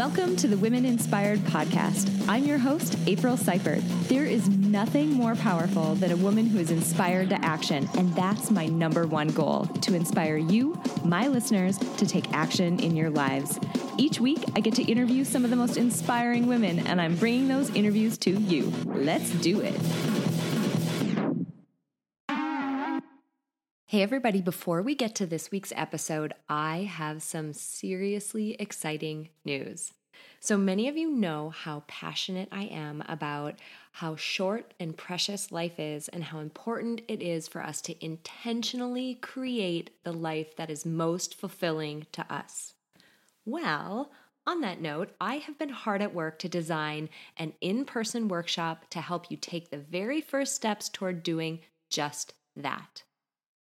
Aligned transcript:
Welcome 0.00 0.34
to 0.36 0.48
the 0.48 0.56
Women 0.56 0.86
Inspired 0.86 1.40
Podcast. 1.40 2.26
I'm 2.26 2.44
your 2.44 2.56
host, 2.56 2.96
April 3.06 3.36
Seifert. 3.36 3.82
There 4.08 4.24
is 4.24 4.48
nothing 4.48 5.10
more 5.10 5.34
powerful 5.34 5.94
than 5.94 6.10
a 6.10 6.16
woman 6.16 6.46
who 6.46 6.58
is 6.58 6.70
inspired 6.70 7.28
to 7.28 7.44
action, 7.44 7.86
and 7.98 8.10
that's 8.14 8.50
my 8.50 8.64
number 8.64 9.06
one 9.06 9.28
goal 9.28 9.66
to 9.82 9.94
inspire 9.94 10.38
you, 10.38 10.80
my 11.04 11.26
listeners, 11.26 11.76
to 11.76 12.06
take 12.06 12.32
action 12.32 12.80
in 12.80 12.96
your 12.96 13.10
lives. 13.10 13.60
Each 13.98 14.18
week, 14.18 14.42
I 14.56 14.60
get 14.60 14.74
to 14.76 14.82
interview 14.84 15.22
some 15.22 15.44
of 15.44 15.50
the 15.50 15.56
most 15.56 15.76
inspiring 15.76 16.46
women, 16.46 16.78
and 16.78 16.98
I'm 16.98 17.14
bringing 17.16 17.48
those 17.48 17.68
interviews 17.74 18.16
to 18.18 18.30
you. 18.30 18.72
Let's 18.86 19.30
do 19.32 19.60
it. 19.60 19.78
Hey, 23.84 24.02
everybody, 24.02 24.40
before 24.40 24.80
we 24.82 24.94
get 24.94 25.16
to 25.16 25.26
this 25.26 25.50
week's 25.50 25.72
episode, 25.76 26.32
I 26.48 26.88
have 26.90 27.22
some 27.22 27.52
seriously 27.52 28.56
exciting 28.58 29.30
news. 29.44 29.92
So 30.42 30.56
many 30.56 30.88
of 30.88 30.96
you 30.96 31.10
know 31.10 31.50
how 31.50 31.84
passionate 31.86 32.48
I 32.50 32.64
am 32.64 33.04
about 33.06 33.56
how 33.92 34.16
short 34.16 34.72
and 34.80 34.96
precious 34.96 35.52
life 35.52 35.78
is 35.78 36.08
and 36.08 36.24
how 36.24 36.38
important 36.38 37.02
it 37.08 37.20
is 37.20 37.46
for 37.46 37.62
us 37.62 37.82
to 37.82 38.04
intentionally 38.04 39.16
create 39.16 39.90
the 40.02 40.12
life 40.12 40.56
that 40.56 40.70
is 40.70 40.86
most 40.86 41.34
fulfilling 41.34 42.06
to 42.12 42.24
us. 42.32 42.72
Well, 43.44 44.12
on 44.46 44.62
that 44.62 44.80
note, 44.80 45.10
I 45.20 45.36
have 45.36 45.58
been 45.58 45.68
hard 45.68 46.00
at 46.00 46.14
work 46.14 46.38
to 46.38 46.48
design 46.48 47.10
an 47.36 47.52
in 47.60 47.84
person 47.84 48.26
workshop 48.26 48.86
to 48.90 49.02
help 49.02 49.30
you 49.30 49.36
take 49.36 49.68
the 49.68 49.76
very 49.78 50.22
first 50.22 50.54
steps 50.54 50.88
toward 50.88 51.22
doing 51.22 51.60
just 51.90 52.32
that. 52.56 53.02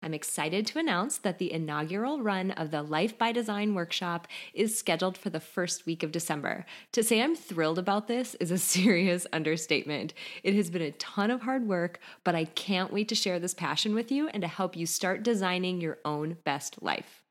I'm 0.03 0.13
excited 0.13 0.67
to 0.67 0.79
announce 0.79 1.17
that 1.19 1.39
the 1.39 1.53
inaugural 1.53 2.21
run 2.21 2.51
of 2.51 2.71
the 2.71 2.83
Life 2.83 3.17
by 3.17 3.31
Design 3.31 3.73
workshop 3.73 4.27
is 4.53 4.77
scheduled 4.77 5.17
for 5.17 5.29
the 5.29 5.39
first 5.39 5.85
week 5.85 6.03
of 6.03 6.11
December. 6.11 6.65
To 6.91 7.01
say 7.01 7.21
I'm 7.21 7.37
thrilled 7.37 7.79
about 7.79 8.09
this 8.09 8.35
is 8.35 8.51
a 8.51 8.57
serious 8.73 9.25
understatement. 9.31 10.13
It 10.43 10.55
has 10.55 10.69
been 10.69 10.81
a 10.81 10.91
ton 10.91 11.31
of 11.31 11.43
hard 11.43 11.69
work, 11.69 12.01
but 12.25 12.35
I 12.35 12.43
can't 12.43 12.91
wait 12.91 13.07
to 13.09 13.15
share 13.15 13.39
this 13.39 13.53
passion 13.53 13.95
with 13.95 14.11
you 14.11 14.27
and 14.27 14.41
to 14.41 14.47
help 14.49 14.75
you 14.75 14.85
start 14.85 15.23
designing 15.23 15.79
your 15.79 15.99
own 16.03 16.35
best 16.43 16.83
life. 16.83 17.23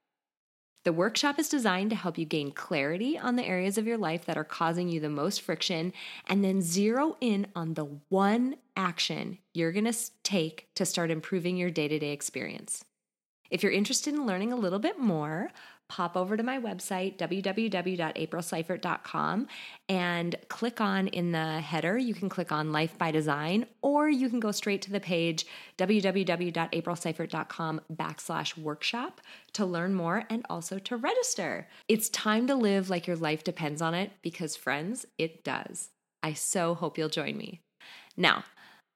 The 0.85 0.93
workshop 0.93 1.39
is 1.39 1.49
designed 1.49 1.91
to 1.91 1.97
help 1.97 2.19
you 2.19 2.25
gain 2.25 2.51
clarity 2.51 3.17
on 3.17 3.37
the 3.37 3.47
areas 3.47 3.79
of 3.79 3.87
your 3.87 3.99
life 3.99 4.25
that 4.25 4.37
are 4.37 4.45
causing 4.45 4.89
you 4.89 4.99
the 4.99 5.09
most 5.09 5.41
friction 5.43 5.93
and 6.27 6.43
then 6.43 6.61
zero 6.61 7.17
in 7.21 7.47
on 7.55 7.75
the 7.75 7.87
one 8.09 8.57
action 8.77 9.39
you're 9.55 9.73
going 9.73 9.91
to 9.91 9.99
take 10.23 10.69
to 10.75 10.87
start 10.87 11.11
improving 11.11 11.57
your 11.57 11.71
day 11.71 11.89
to 11.89 11.99
day 11.99 12.13
experience. 12.13 12.85
If 13.51 13.63
you're 13.63 13.73
interested 13.73 14.15
in 14.15 14.27
learning 14.27 14.53
a 14.53 14.57
little 14.57 14.79
bit 14.79 14.99
more, 14.99 15.51
pop 15.93 16.17
over 16.17 16.37
to 16.39 16.43
my 16.43 16.59
website, 16.59 17.19
www.aprilseifert.com, 17.19 19.47
and 19.91 20.37
click 20.49 20.81
on 20.81 21.09
in 21.09 21.33
the 21.33 21.61
header, 21.61 21.99
you 21.99 22.15
can 22.15 22.31
click 22.31 22.51
on 22.51 22.73
Life 22.73 22.97
by 22.97 23.11
Design, 23.11 23.67
or 23.83 24.09
you 24.09 24.31
can 24.31 24.41
go 24.41 24.53
straight 24.53 24.81
to 24.83 24.91
the 24.91 25.01
page, 25.01 25.45
www.aprilseifert.com 25.77 27.81
backslash 27.93 28.57
workshop 28.57 29.21
to 29.53 29.67
learn 29.67 29.93
more 29.93 30.25
and 30.31 30.47
also 30.49 30.79
to 30.79 30.97
register. 30.97 31.69
It's 31.89 32.09
time 32.09 32.47
to 32.47 32.55
live 32.55 32.89
like 32.89 33.07
your 33.07 33.17
life 33.17 33.45
depends 33.45 33.83
on 33.83 33.93
it 33.93 34.13
because, 34.23 34.57
friends, 34.57 35.05
it 35.19 35.45
does. 35.45 35.91
I 36.23 36.33
so 36.33 36.75
hope 36.75 36.97
you'll 36.97 37.11
join 37.11 37.37
me. 37.37 37.61
Now, 38.17 38.45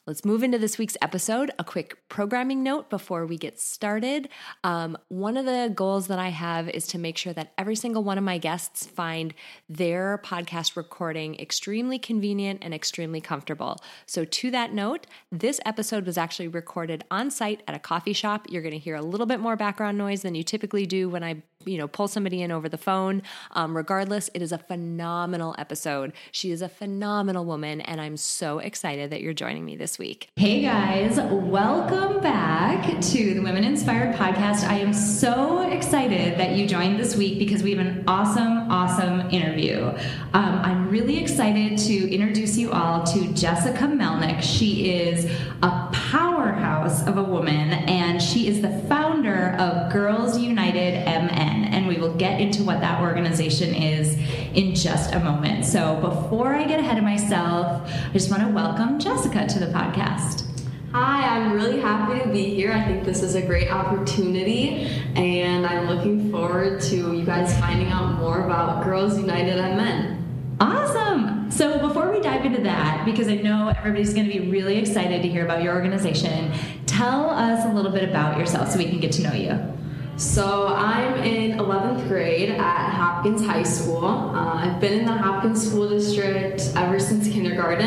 Let's 0.06 0.24
move 0.24 0.44
into 0.44 0.56
this 0.56 0.78
week's 0.78 0.96
episode. 1.02 1.50
A 1.58 1.64
quick 1.64 1.96
programming 2.08 2.62
note 2.62 2.88
before 2.90 3.26
we 3.26 3.36
get 3.36 3.58
started. 3.58 4.28
Um, 4.62 4.96
one 5.08 5.36
of 5.36 5.46
the 5.46 5.72
goals 5.74 6.06
that 6.06 6.20
I 6.20 6.28
have 6.28 6.68
is 6.68 6.86
to 6.88 6.98
make 6.98 7.18
sure 7.18 7.32
that 7.32 7.52
every 7.58 7.74
single 7.74 8.04
one 8.04 8.16
of 8.16 8.22
my 8.22 8.38
guests 8.38 8.86
find 8.86 9.34
their 9.68 10.18
podcast 10.24 10.76
recording 10.76 11.34
extremely 11.40 11.98
convenient 11.98 12.60
and 12.62 12.72
extremely 12.72 13.20
comfortable. 13.20 13.78
So, 14.06 14.24
to 14.24 14.52
that 14.52 14.72
note, 14.72 15.08
this 15.32 15.58
episode 15.66 16.06
was 16.06 16.16
actually 16.16 16.46
recorded 16.46 17.02
on 17.10 17.28
site 17.28 17.64
at 17.66 17.74
a 17.74 17.80
coffee 17.80 18.12
shop. 18.12 18.46
You're 18.48 18.62
going 18.62 18.74
to 18.74 18.78
hear 18.78 18.94
a 18.94 19.02
little 19.02 19.26
bit 19.26 19.40
more 19.40 19.56
background 19.56 19.98
noise 19.98 20.22
than 20.22 20.36
you 20.36 20.44
typically 20.44 20.86
do 20.86 21.08
when 21.08 21.24
I 21.24 21.42
you 21.66 21.76
know 21.76 21.88
pull 21.88 22.08
somebody 22.08 22.42
in 22.42 22.50
over 22.50 22.68
the 22.68 22.78
phone. 22.78 23.22
Um, 23.52 23.76
regardless 23.76 24.30
it 24.32 24.40
is 24.40 24.52
a 24.52 24.58
phenomenal 24.58 25.54
episode. 25.58 26.12
She 26.30 26.50
is 26.50 26.62
a 26.62 26.68
phenomenal 26.68 27.44
woman 27.44 27.80
and 27.80 28.00
i'm 28.00 28.16
so 28.16 28.58
excited 28.58 29.10
that 29.10 29.20
you're 29.20 29.34
joining 29.34 29.64
me 29.64 29.76
this 29.76 29.98
week. 29.98 30.30
Hey 30.36 30.62
guys. 30.62 31.18
Welcome 31.18 32.20
back 32.20 33.00
to 33.00 33.34
the 33.34 33.40
women 33.40 33.64
inspired 33.64 34.14
podcast. 34.16 34.66
I 34.66 34.78
am 34.78 34.92
so 34.92 35.68
excited 35.70 36.38
that 36.38 36.52
you 36.52 36.66
joined 36.66 36.98
this 36.98 37.16
week 37.16 37.38
because 37.38 37.62
we 37.62 37.74
have 37.74 37.84
an 37.84 38.04
awesome 38.06 38.70
awesome 38.70 39.28
interview. 39.30 39.86
Um, 40.32 40.60
i'm 40.62 40.88
really 40.88 41.18
excited 41.18 41.78
to 41.78 42.14
introduce 42.14 42.56
you 42.56 42.70
all 42.70 43.04
to 43.04 43.32
jessica 43.32 43.84
melnick. 43.84 44.40
She 44.40 44.90
is 44.90 45.24
a 45.62 45.88
powerhouse 45.92 47.06
of 47.06 47.18
a 47.18 47.22
woman 47.24 47.72
and 47.72 48.22
she 48.22 48.46
is 48.48 48.62
the 48.62 48.70
founder 48.88 49.56
of 49.58 49.92
girls 49.92 50.38
united 50.38 51.04
mn 51.06 51.55
we 51.96 52.02
will 52.02 52.14
get 52.14 52.40
into 52.40 52.62
what 52.62 52.80
that 52.80 53.00
organization 53.00 53.74
is 53.74 54.18
in 54.54 54.74
just 54.74 55.14
a 55.14 55.20
moment. 55.20 55.64
So 55.64 55.96
before 55.96 56.54
I 56.54 56.64
get 56.66 56.78
ahead 56.78 56.98
of 56.98 57.04
myself, 57.04 57.90
I 57.90 58.12
just 58.12 58.30
want 58.30 58.42
to 58.42 58.48
welcome 58.48 58.98
Jessica 58.98 59.46
to 59.46 59.58
the 59.58 59.66
podcast. 59.66 60.44
Hi, 60.92 61.26
I'm 61.26 61.52
really 61.52 61.80
happy 61.80 62.22
to 62.22 62.28
be 62.28 62.54
here. 62.54 62.72
I 62.72 62.84
think 62.84 63.04
this 63.04 63.22
is 63.22 63.34
a 63.34 63.42
great 63.42 63.70
opportunity, 63.70 64.88
and 65.14 65.66
I'm 65.66 65.88
looking 65.88 66.30
forward 66.30 66.80
to 66.82 67.14
you 67.14 67.24
guys 67.24 67.58
finding 67.58 67.88
out 67.88 68.18
more 68.18 68.44
about 68.44 68.84
Girls 68.84 69.18
United 69.18 69.56
MN. 69.56 70.56
Awesome! 70.60 71.50
So, 71.50 71.78
before 71.86 72.10
we 72.10 72.20
dive 72.20 72.46
into 72.46 72.62
that, 72.62 73.04
because 73.04 73.28
I 73.28 73.34
know 73.36 73.74
everybody's 73.76 74.14
going 74.14 74.26
to 74.26 74.32
be 74.32 74.48
really 74.48 74.78
excited 74.78 75.20
to 75.22 75.28
hear 75.28 75.44
about 75.44 75.62
your 75.62 75.74
organization, 75.74 76.52
tell 76.86 77.28
us 77.28 77.66
a 77.66 77.68
little 77.68 77.92
bit 77.92 78.08
about 78.08 78.38
yourself 78.38 78.70
so 78.70 78.78
we 78.78 78.88
can 78.88 79.00
get 79.00 79.12
to 79.12 79.22
know 79.22 79.34
you. 79.34 79.76
So 80.16 80.68
I'm 80.68 81.22
in 81.24 81.58
11th 81.58 82.08
grade 82.08 82.48
at 82.48 82.90
Hopkins 82.90 83.44
High 83.44 83.64
School. 83.64 84.06
Uh, 84.06 84.54
I've 84.54 84.80
been 84.80 85.00
in 85.00 85.04
the 85.04 85.12
Hopkins 85.12 85.68
School 85.68 85.90
District 85.90 86.58
ever 86.74 86.98
since 86.98 87.28
kindergarten, 87.28 87.86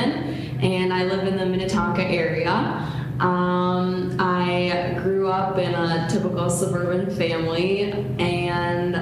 and 0.61 0.93
I 0.93 1.05
live 1.05 1.25
in 1.25 1.37
the 1.37 1.45
Minnetonka 1.47 2.03
area. 2.03 2.51
Um, 3.19 4.15
I 4.19 4.95
grew 5.01 5.27
up 5.27 5.57
in 5.57 5.73
a 5.73 6.07
typical 6.07 6.51
suburban 6.51 7.09
family, 7.15 7.93
and 8.19 8.95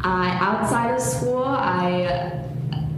I, 0.00 0.36
outside 0.40 0.96
of 0.96 1.00
school, 1.00 1.44
I 1.44 2.44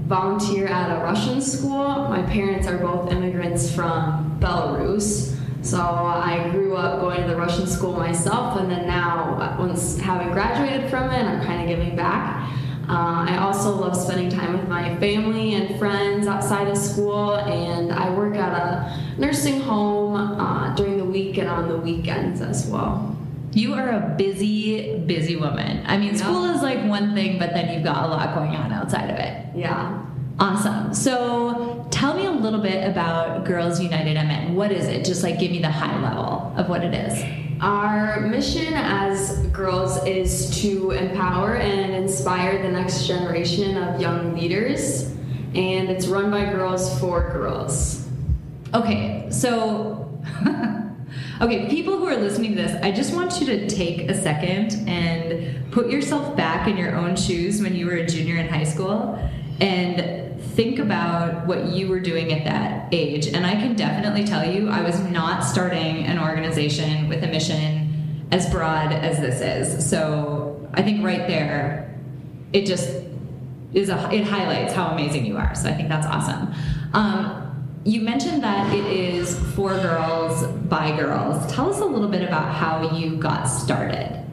volunteer 0.06 0.68
at 0.68 0.96
a 0.96 1.04
Russian 1.04 1.42
school. 1.42 2.08
My 2.08 2.22
parents 2.22 2.66
are 2.66 2.78
both 2.78 3.12
immigrants 3.12 3.70
from 3.70 4.38
Belarus. 4.40 5.35
So 5.66 5.80
I 5.80 6.48
grew 6.52 6.76
up 6.76 7.00
going 7.00 7.22
to 7.22 7.26
the 7.26 7.34
Russian 7.34 7.66
school 7.66 7.94
myself, 7.94 8.56
and 8.60 8.70
then 8.70 8.86
now, 8.86 9.56
once 9.58 9.98
having 9.98 10.30
graduated 10.30 10.88
from 10.88 11.10
it, 11.10 11.24
I'm 11.24 11.44
kind 11.44 11.60
of 11.60 11.66
giving 11.66 11.96
back. 11.96 12.48
Uh, 12.88 13.26
I 13.28 13.38
also 13.38 13.74
love 13.74 13.96
spending 13.96 14.30
time 14.30 14.52
with 14.56 14.68
my 14.68 14.94
family 15.00 15.54
and 15.54 15.76
friends 15.76 16.28
outside 16.28 16.68
of 16.68 16.76
school, 16.78 17.34
and 17.34 17.92
I 17.92 18.10
work 18.10 18.36
at 18.36 18.52
a 18.52 19.20
nursing 19.20 19.60
home 19.60 20.14
uh, 20.14 20.72
during 20.76 20.98
the 20.98 21.04
week 21.04 21.36
and 21.38 21.48
on 21.48 21.68
the 21.68 21.78
weekends 21.78 22.40
as 22.40 22.68
well. 22.68 23.16
You 23.50 23.74
are 23.74 23.88
a 23.88 24.14
busy, 24.16 24.98
busy 25.00 25.34
woman. 25.34 25.82
I 25.84 25.96
mean, 25.96 26.16
school 26.16 26.44
is 26.44 26.62
like 26.62 26.78
one 26.84 27.12
thing, 27.12 27.40
but 27.40 27.50
then 27.50 27.74
you've 27.74 27.82
got 27.82 28.04
a 28.04 28.06
lot 28.06 28.36
going 28.36 28.54
on 28.54 28.72
outside 28.72 29.10
of 29.10 29.18
it. 29.18 29.46
Yeah. 29.56 30.05
Awesome. 30.38 30.92
So 30.92 31.86
tell 31.90 32.14
me 32.14 32.26
a 32.26 32.30
little 32.30 32.60
bit 32.60 32.86
about 32.86 33.46
Girls 33.46 33.80
United 33.80 34.14
MN. 34.16 34.54
What 34.54 34.70
is 34.70 34.86
it? 34.86 35.04
Just 35.04 35.22
like 35.22 35.38
give 35.38 35.50
me 35.50 35.60
the 35.60 35.70
high 35.70 35.98
level 36.02 36.52
of 36.56 36.68
what 36.68 36.84
it 36.84 36.92
is. 36.92 37.24
Our 37.62 38.20
mission 38.20 38.74
as 38.74 39.38
girls 39.46 40.04
is 40.04 40.60
to 40.60 40.90
empower 40.90 41.56
and 41.56 41.94
inspire 41.94 42.62
the 42.62 42.68
next 42.68 43.06
generation 43.06 43.78
of 43.78 43.98
young 43.98 44.34
leaders, 44.34 45.04
and 45.54 45.88
it's 45.88 46.06
run 46.06 46.30
by 46.30 46.44
girls 46.44 47.00
for 47.00 47.32
girls. 47.32 48.06
Okay, 48.74 49.26
so, 49.30 50.20
okay, 51.40 51.66
people 51.70 51.96
who 51.96 52.04
are 52.04 52.16
listening 52.16 52.56
to 52.56 52.62
this, 52.62 52.82
I 52.82 52.92
just 52.92 53.14
want 53.14 53.40
you 53.40 53.46
to 53.46 53.66
take 53.70 54.10
a 54.10 54.22
second 54.22 54.86
and 54.86 55.72
put 55.72 55.88
yourself 55.88 56.36
back 56.36 56.68
in 56.68 56.76
your 56.76 56.94
own 56.94 57.16
shoes 57.16 57.62
when 57.62 57.74
you 57.74 57.86
were 57.86 57.94
a 57.94 58.06
junior 58.06 58.36
in 58.36 58.48
high 58.48 58.64
school 58.64 59.18
and 59.60 60.25
think 60.38 60.78
about 60.78 61.46
what 61.46 61.66
you 61.66 61.88
were 61.88 62.00
doing 62.00 62.32
at 62.32 62.44
that 62.44 62.92
age. 62.92 63.26
And 63.26 63.46
I 63.46 63.52
can 63.52 63.74
definitely 63.74 64.24
tell 64.24 64.48
you, 64.48 64.68
I 64.68 64.82
was 64.82 65.00
not 65.00 65.40
starting 65.44 66.04
an 66.04 66.18
organization 66.18 67.08
with 67.08 67.22
a 67.22 67.26
mission 67.26 68.26
as 68.32 68.50
broad 68.50 68.92
as 68.92 69.20
this 69.20 69.40
is. 69.40 69.88
So 69.88 70.68
I 70.74 70.82
think 70.82 71.04
right 71.04 71.26
there, 71.26 71.98
it 72.52 72.66
just 72.66 72.90
is 73.72 73.88
a, 73.88 74.10
it 74.12 74.24
highlights 74.24 74.72
how 74.72 74.88
amazing 74.88 75.26
you 75.26 75.36
are. 75.36 75.54
So 75.54 75.68
I 75.68 75.74
think 75.74 75.88
that's 75.88 76.06
awesome. 76.06 76.52
Um, 76.92 77.42
you 77.84 78.00
mentioned 78.00 78.42
that 78.42 78.74
it 78.74 78.84
is 78.86 79.38
for 79.54 79.70
girls 79.70 80.44
by 80.68 80.96
girls. 80.96 81.52
Tell 81.52 81.70
us 81.70 81.80
a 81.80 81.84
little 81.84 82.08
bit 82.08 82.22
about 82.22 82.52
how 82.52 82.96
you 82.96 83.16
got 83.16 83.44
started. 83.44 84.25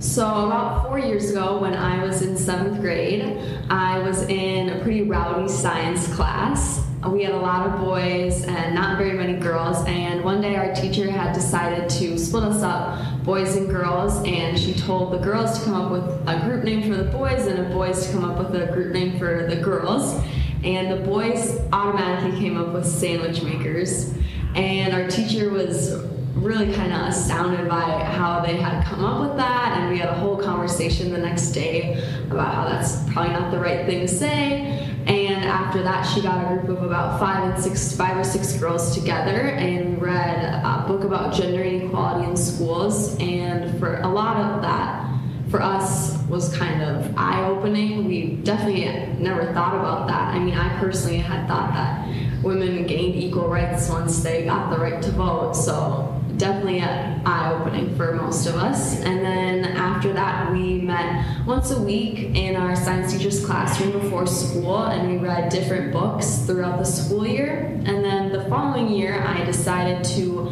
So, 0.00 0.46
about 0.46 0.86
four 0.86 0.98
years 0.98 1.30
ago, 1.30 1.58
when 1.60 1.74
I 1.74 2.02
was 2.02 2.22
in 2.22 2.34
seventh 2.34 2.80
grade, 2.80 3.38
I 3.68 3.98
was 3.98 4.22
in 4.22 4.70
a 4.70 4.80
pretty 4.82 5.02
rowdy 5.02 5.46
science 5.46 6.10
class. 6.14 6.82
We 7.06 7.22
had 7.22 7.34
a 7.34 7.38
lot 7.38 7.68
of 7.68 7.80
boys 7.82 8.44
and 8.44 8.74
not 8.74 8.96
very 8.96 9.12
many 9.12 9.34
girls, 9.38 9.84
and 9.86 10.24
one 10.24 10.40
day 10.40 10.56
our 10.56 10.74
teacher 10.74 11.10
had 11.10 11.34
decided 11.34 11.90
to 11.90 12.16
split 12.16 12.44
us 12.44 12.62
up, 12.62 13.22
boys 13.24 13.56
and 13.56 13.68
girls, 13.68 14.16
and 14.26 14.58
she 14.58 14.72
told 14.72 15.12
the 15.12 15.18
girls 15.18 15.58
to 15.58 15.66
come 15.66 15.74
up 15.74 15.92
with 15.92 16.04
a 16.26 16.40
group 16.46 16.64
name 16.64 16.90
for 16.90 16.96
the 16.96 17.10
boys 17.10 17.46
and 17.46 17.58
the 17.58 17.74
boys 17.74 18.06
to 18.06 18.12
come 18.12 18.24
up 18.24 18.38
with 18.38 18.58
a 18.58 18.72
group 18.72 18.94
name 18.94 19.18
for 19.18 19.46
the 19.50 19.56
girls. 19.56 20.18
And 20.64 20.90
the 20.90 21.04
boys 21.04 21.60
automatically 21.74 22.40
came 22.40 22.56
up 22.56 22.72
with 22.72 22.86
sandwich 22.86 23.42
makers, 23.42 24.14
and 24.54 24.94
our 24.94 25.06
teacher 25.08 25.50
was 25.50 26.06
really 26.34 26.72
kind 26.72 26.92
of 26.92 27.08
astounded 27.08 27.68
by 27.68 28.04
how 28.04 28.40
they 28.40 28.56
had 28.56 28.84
come 28.84 29.04
up 29.04 29.28
with 29.28 29.36
that. 29.36 29.78
And 29.78 29.90
we 29.90 29.98
had 29.98 30.08
a 30.08 30.14
whole 30.14 30.36
conversation 30.36 31.12
the 31.12 31.18
next 31.18 31.50
day 31.50 32.02
about 32.30 32.54
how 32.54 32.64
that's 32.64 33.02
probably 33.12 33.32
not 33.32 33.50
the 33.50 33.58
right 33.58 33.86
thing 33.86 34.00
to 34.00 34.08
say. 34.08 34.86
And 35.06 35.44
after 35.44 35.82
that 35.82 36.02
she 36.02 36.20
got 36.20 36.52
a 36.52 36.56
group 36.56 36.78
of 36.78 36.84
about 36.84 37.18
five 37.18 37.52
and 37.52 37.62
six 37.62 37.96
five 37.96 38.16
or 38.16 38.24
six 38.24 38.52
girls 38.54 38.94
together 38.94 39.40
and 39.40 40.00
read 40.00 40.44
a 40.44 40.84
book 40.86 41.04
about 41.04 41.34
gender 41.34 41.62
inequality 41.62 42.28
in 42.30 42.36
schools. 42.36 43.18
And 43.18 43.78
for 43.78 44.00
a 44.00 44.08
lot 44.08 44.36
of 44.36 44.62
that 44.62 45.06
for 45.50 45.60
us 45.60 46.16
was 46.28 46.56
kind 46.56 46.80
of 46.80 47.12
eye-opening. 47.16 48.04
We 48.04 48.36
definitely 48.36 48.84
never 49.20 49.52
thought 49.52 49.74
about 49.74 50.06
that. 50.06 50.34
I 50.34 50.38
mean 50.38 50.54
i 50.54 50.78
personally 50.78 51.18
had 51.18 51.48
thought 51.48 51.72
that 51.72 52.08
women 52.42 52.86
gained 52.86 53.16
equal 53.16 53.48
rights 53.48 53.88
once 53.90 54.22
they 54.22 54.44
got 54.44 54.70
the 54.70 54.78
right 54.78 55.02
to 55.02 55.10
vote. 55.10 55.54
So 55.54 56.09
definitely 56.40 56.80
an 56.80 57.20
eye 57.26 57.52
opening 57.52 57.94
for 57.96 58.14
most 58.14 58.46
of 58.46 58.56
us. 58.56 58.98
And 59.00 59.24
then 59.24 59.64
after 59.76 60.12
that, 60.14 60.50
we 60.50 60.80
met 60.80 61.46
once 61.46 61.70
a 61.70 61.80
week 61.80 62.34
in 62.34 62.56
our 62.56 62.74
science 62.74 63.12
teacher's 63.12 63.44
classroom 63.44 63.92
before 63.92 64.26
school, 64.26 64.84
and 64.84 65.10
we 65.10 65.18
read 65.18 65.50
different 65.50 65.92
books 65.92 66.38
throughout 66.46 66.78
the 66.78 66.84
school 66.84 67.26
year. 67.26 67.66
And 67.84 68.02
then 68.02 68.32
the 68.32 68.44
following 68.46 68.88
year, 68.88 69.22
I 69.22 69.44
decided 69.44 70.02
to 70.16 70.50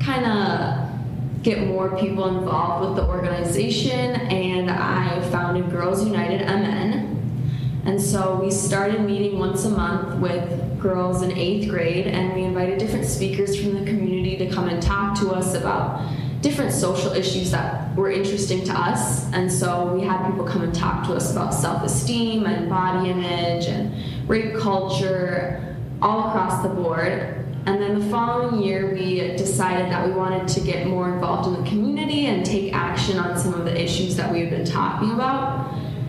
kind 0.00 0.24
of 0.24 1.42
get 1.42 1.66
more 1.66 1.96
people 1.98 2.26
involved 2.38 2.88
with 2.88 2.96
the 2.96 3.06
organization, 3.08 4.16
and 4.16 4.70
I 4.70 5.20
founded 5.30 5.70
Girls 5.70 6.04
United 6.04 6.40
MN. 6.40 7.82
And 7.84 8.00
so 8.00 8.40
we 8.42 8.50
started 8.50 9.02
meeting 9.02 9.38
once 9.38 9.64
a 9.64 9.70
month 9.70 10.20
with 10.20 10.67
girls 10.80 11.22
in 11.22 11.36
eighth 11.36 11.68
grade, 11.68 12.06
and 12.06 12.34
we 12.34 12.42
invited 12.42 12.78
different 12.78 13.04
speakers 13.04 13.60
from 13.60 13.74
the 13.74 13.90
community 13.90 14.36
to 14.38 14.50
come 14.50 14.68
and 14.68 14.82
talk 14.82 15.18
to 15.20 15.30
us 15.30 15.54
about 15.54 16.08
different 16.40 16.72
social 16.72 17.12
issues 17.12 17.50
that 17.50 17.94
were 17.96 18.10
interesting 18.10 18.62
to 18.64 18.72
us. 18.72 19.30
And 19.32 19.50
so 19.50 19.92
we 19.92 20.02
had 20.02 20.24
people 20.30 20.44
come 20.44 20.62
and 20.62 20.74
talk 20.74 21.06
to 21.08 21.14
us 21.14 21.32
about 21.32 21.52
self 21.52 21.82
esteem 21.82 22.46
and 22.46 22.68
body 22.68 23.10
image 23.10 23.66
and 23.66 23.92
rape 24.28 24.56
culture 24.56 25.76
all 26.00 26.28
across 26.28 26.62
the 26.62 26.68
board. 26.68 27.34
And 27.66 27.82
then 27.82 27.98
the 27.98 28.06
following 28.06 28.62
year, 28.62 28.94
we 28.94 29.36
decided 29.36 29.92
that 29.92 30.06
we 30.06 30.12
wanted 30.14 30.48
to 30.48 30.60
get 30.60 30.86
more 30.86 31.12
involved 31.12 31.48
in 31.48 31.62
the 31.62 31.68
community 31.68 32.26
and 32.26 32.46
take 32.46 32.72
action 32.72 33.18
on 33.18 33.36
some 33.38 33.52
of 33.52 33.64
the 33.66 33.78
issues 33.78 34.16
that 34.16 34.32
we 34.32 34.40
had 34.40 34.50
been 34.50 34.64
talking 34.64 35.10
about. 35.10 35.67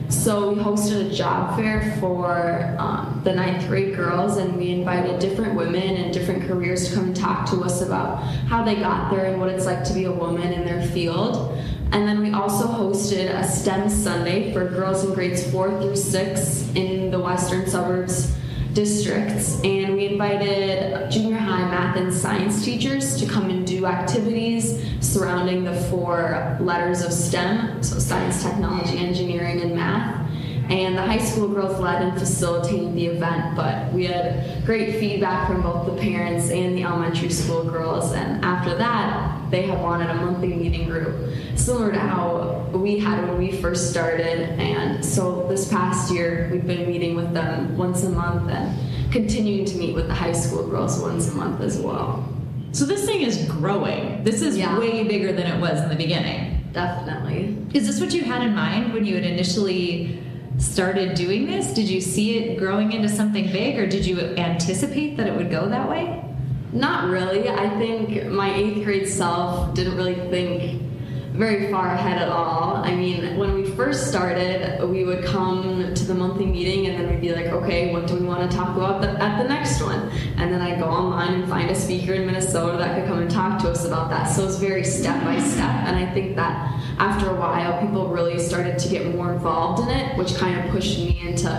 So 0.10 0.52
we 0.52 0.60
hosted 0.60 1.12
a 1.12 1.14
job 1.14 1.56
fair 1.56 1.96
for 2.00 2.76
um, 2.80 3.22
the 3.24 3.32
ninth 3.34 3.68
grade 3.68 3.96
girls, 3.96 4.38
and 4.38 4.58
we 4.58 4.72
invited 4.72 5.20
different 5.20 5.56
women 5.56 5.98
and 5.98 6.12
different 6.12 6.48
careers 6.48 6.90
to 6.90 6.96
come 6.96 7.06
and 7.06 7.16
talk 7.16 7.48
to 7.52 7.62
us 7.64 7.82
about 7.82 8.24
how 8.48 8.64
they 8.64 8.76
got 8.76 9.12
there 9.12 9.26
and 9.26 9.40
what 9.40 9.50
it's 9.50 9.66
like 9.66 9.84
to 9.84 9.94
be 9.94 10.06
a 10.06 10.12
woman 10.12 10.52
in 10.52 10.66
their 10.66 10.82
field. 10.88 11.56
And 11.92 12.08
then 12.08 12.22
we 12.22 12.32
also 12.32 12.66
hosted 12.66 13.30
a 13.34 13.48
STEM 13.48 13.88
Sunday 13.88 14.52
for 14.52 14.68
girls 14.68 15.04
in 15.04 15.14
grades 15.14 15.50
four 15.52 15.70
through 15.80 15.96
six 15.96 16.68
in 16.74 17.12
the 17.12 17.20
western 17.20 17.68
suburbs 17.68 18.36
districts 18.74 19.60
and 19.64 19.96
we 19.96 20.08
invited 20.08 21.10
junior 21.10 21.38
high 21.38 21.70
math 21.70 21.96
and 21.96 22.14
science 22.14 22.64
teachers 22.64 23.18
to 23.18 23.26
come 23.26 23.50
and 23.50 23.66
do 23.66 23.86
activities 23.86 24.86
surrounding 25.00 25.64
the 25.64 25.76
four 25.84 26.58
letters 26.60 27.04
of 27.04 27.12
STEM, 27.12 27.82
so 27.82 27.98
science, 28.00 28.44
technology, 28.44 28.98
engineering, 28.98 29.62
and 29.62 29.76
math. 29.76 30.30
And 30.70 30.96
the 30.96 31.02
high 31.02 31.18
school 31.18 31.48
girls 31.48 31.80
led 31.80 32.04
and 32.04 32.18
facilitated 32.20 32.94
the 32.94 33.08
event, 33.08 33.56
but 33.56 33.92
we 33.92 34.06
had 34.06 34.64
great 34.66 35.00
feedback 35.00 35.48
from 35.48 35.64
both 35.64 35.88
the 35.88 36.00
parents 36.00 36.52
and 36.52 36.78
the 36.78 36.84
elementary 36.84 37.32
school 37.32 37.64
girls. 37.64 38.12
And 38.12 38.46
after 38.46 38.76
that, 38.76 39.39
they 39.50 39.64
had 39.64 39.82
wanted 39.82 40.10
a 40.10 40.16
monthly 40.16 40.54
meeting 40.54 40.88
group, 40.88 41.34
similar 41.56 41.92
to 41.92 42.00
how 42.00 42.68
we 42.74 43.00
had 43.00 43.28
when 43.28 43.38
we 43.38 43.52
first 43.52 43.90
started. 43.90 44.50
And 44.60 45.04
so 45.04 45.48
this 45.48 45.70
past 45.70 46.12
year, 46.14 46.50
we've 46.52 46.66
been 46.68 46.88
meeting 46.88 47.16
with 47.16 47.34
them 47.34 47.78
once 47.78 48.04
a 48.04 48.10
month 48.10 48.50
and 48.52 49.12
continuing 49.12 49.66
to 49.66 49.78
meet 49.78 49.96
with 49.96 50.08
the 50.08 50.14
high 50.14 50.34
school 50.34 50.68
girls 50.68 51.00
once 51.00 51.30
a 51.30 51.36
month 51.36 51.62
as 51.62 51.80
well. 51.80 52.28
So 52.72 52.86
this 52.86 53.06
thing 53.06 53.22
is 53.22 53.46
growing. 53.50 54.24
This 54.24 54.42
is 54.44 54.56
Yeah. 54.56 54.78
way 54.78 55.04
bigger 55.04 55.32
than 55.32 55.48
it 55.48 55.60
was 55.60 55.82
in 55.82 55.90
the 55.90 55.96
beginning. 55.96 56.64
Definitely. 56.72 57.58
Is 57.74 57.88
this 57.88 58.00
what 58.00 58.14
you 58.14 58.22
had 58.22 58.44
in 58.44 58.54
mind 58.54 58.94
when 58.94 59.06
you 59.06 59.16
had 59.16 59.24
initially 59.24 60.20
started 60.60 61.16
doing 61.16 61.48
this? 61.48 61.74
Did 61.74 61.90
you 61.90 62.00
see 62.00 62.38
it 62.38 62.60
growing 62.60 62.92
into 62.92 63.10
something 63.10 63.52
big 63.52 63.80
or 63.80 63.88
did 63.88 64.06
you 64.06 64.20
anticipate 64.38 65.18
that 65.18 65.26
it 65.26 65.36
would 65.36 65.50
go 65.50 65.68
that 65.68 65.90
way? 65.90 66.24
Not 66.72 67.10
really. 67.10 67.50
I 67.50 67.70
think 67.80 68.28
my 68.28 68.54
eighth 68.54 68.84
grade 68.84 69.08
self 69.08 69.74
didn't 69.74 69.98
really 69.98 70.16
think 70.30 70.84
very 71.32 71.72
far 71.72 71.88
ahead 71.88 72.22
at 72.22 72.30
all. 72.30 72.76
I 72.76 72.94
mean, 72.94 73.38
when 73.38 73.54
we 73.54 73.66
first 73.72 74.10
started, 74.10 74.84
we 74.90 75.04
would 75.04 75.24
come 75.24 75.94
to 75.94 76.04
the 76.04 76.14
monthly 76.14 76.46
meeting 76.46 76.88
and 76.88 77.00
then 77.00 77.10
we'd 77.10 77.22
be 77.22 77.34
like, 77.34 77.46
okay, 77.46 77.94
what 77.94 78.08
do 78.08 78.16
we 78.16 78.26
want 78.26 78.50
to 78.50 78.56
talk 78.56 78.76
about 78.76 79.02
the, 79.02 79.10
at 79.24 79.42
the 79.42 79.48
next 79.48 79.82
one? 79.82 80.10
And 80.38 80.54
then 80.54 80.62
I'd 80.62 80.80
go 80.80 80.86
online 80.86 81.36
and 81.36 81.50
find 81.50 81.72
a 81.72 81.76
speaker 81.76 82.14
in 82.14 82.26
Minnesota 82.26 82.78
that 82.78 83.00
could 83.00 83.08
come 83.08 83.20
and 83.20 83.32
talk 83.32 83.60
to 83.62 83.72
us 83.72 83.86
about 83.86 84.10
that. 84.10 84.26
So 84.26 84.46
it's 84.46 84.58
very 84.58 84.84
step 84.84 85.24
by 85.24 85.40
step. 85.40 85.70
And 85.70 85.96
I 85.96 86.14
think 86.14 86.36
that 86.36 86.74
after 87.00 87.30
a 87.30 87.36
while, 87.36 87.80
people 87.82 88.10
really 88.10 88.38
started 88.38 88.78
to 88.78 88.90
get 88.90 89.16
more 89.16 89.32
involved 89.34 89.84
in 89.84 89.90
it, 89.96 90.18
which 90.18 90.36
kind 90.36 90.60
of 90.60 90.70
pushed 90.72 91.00
me 91.00 91.20
into 91.26 91.50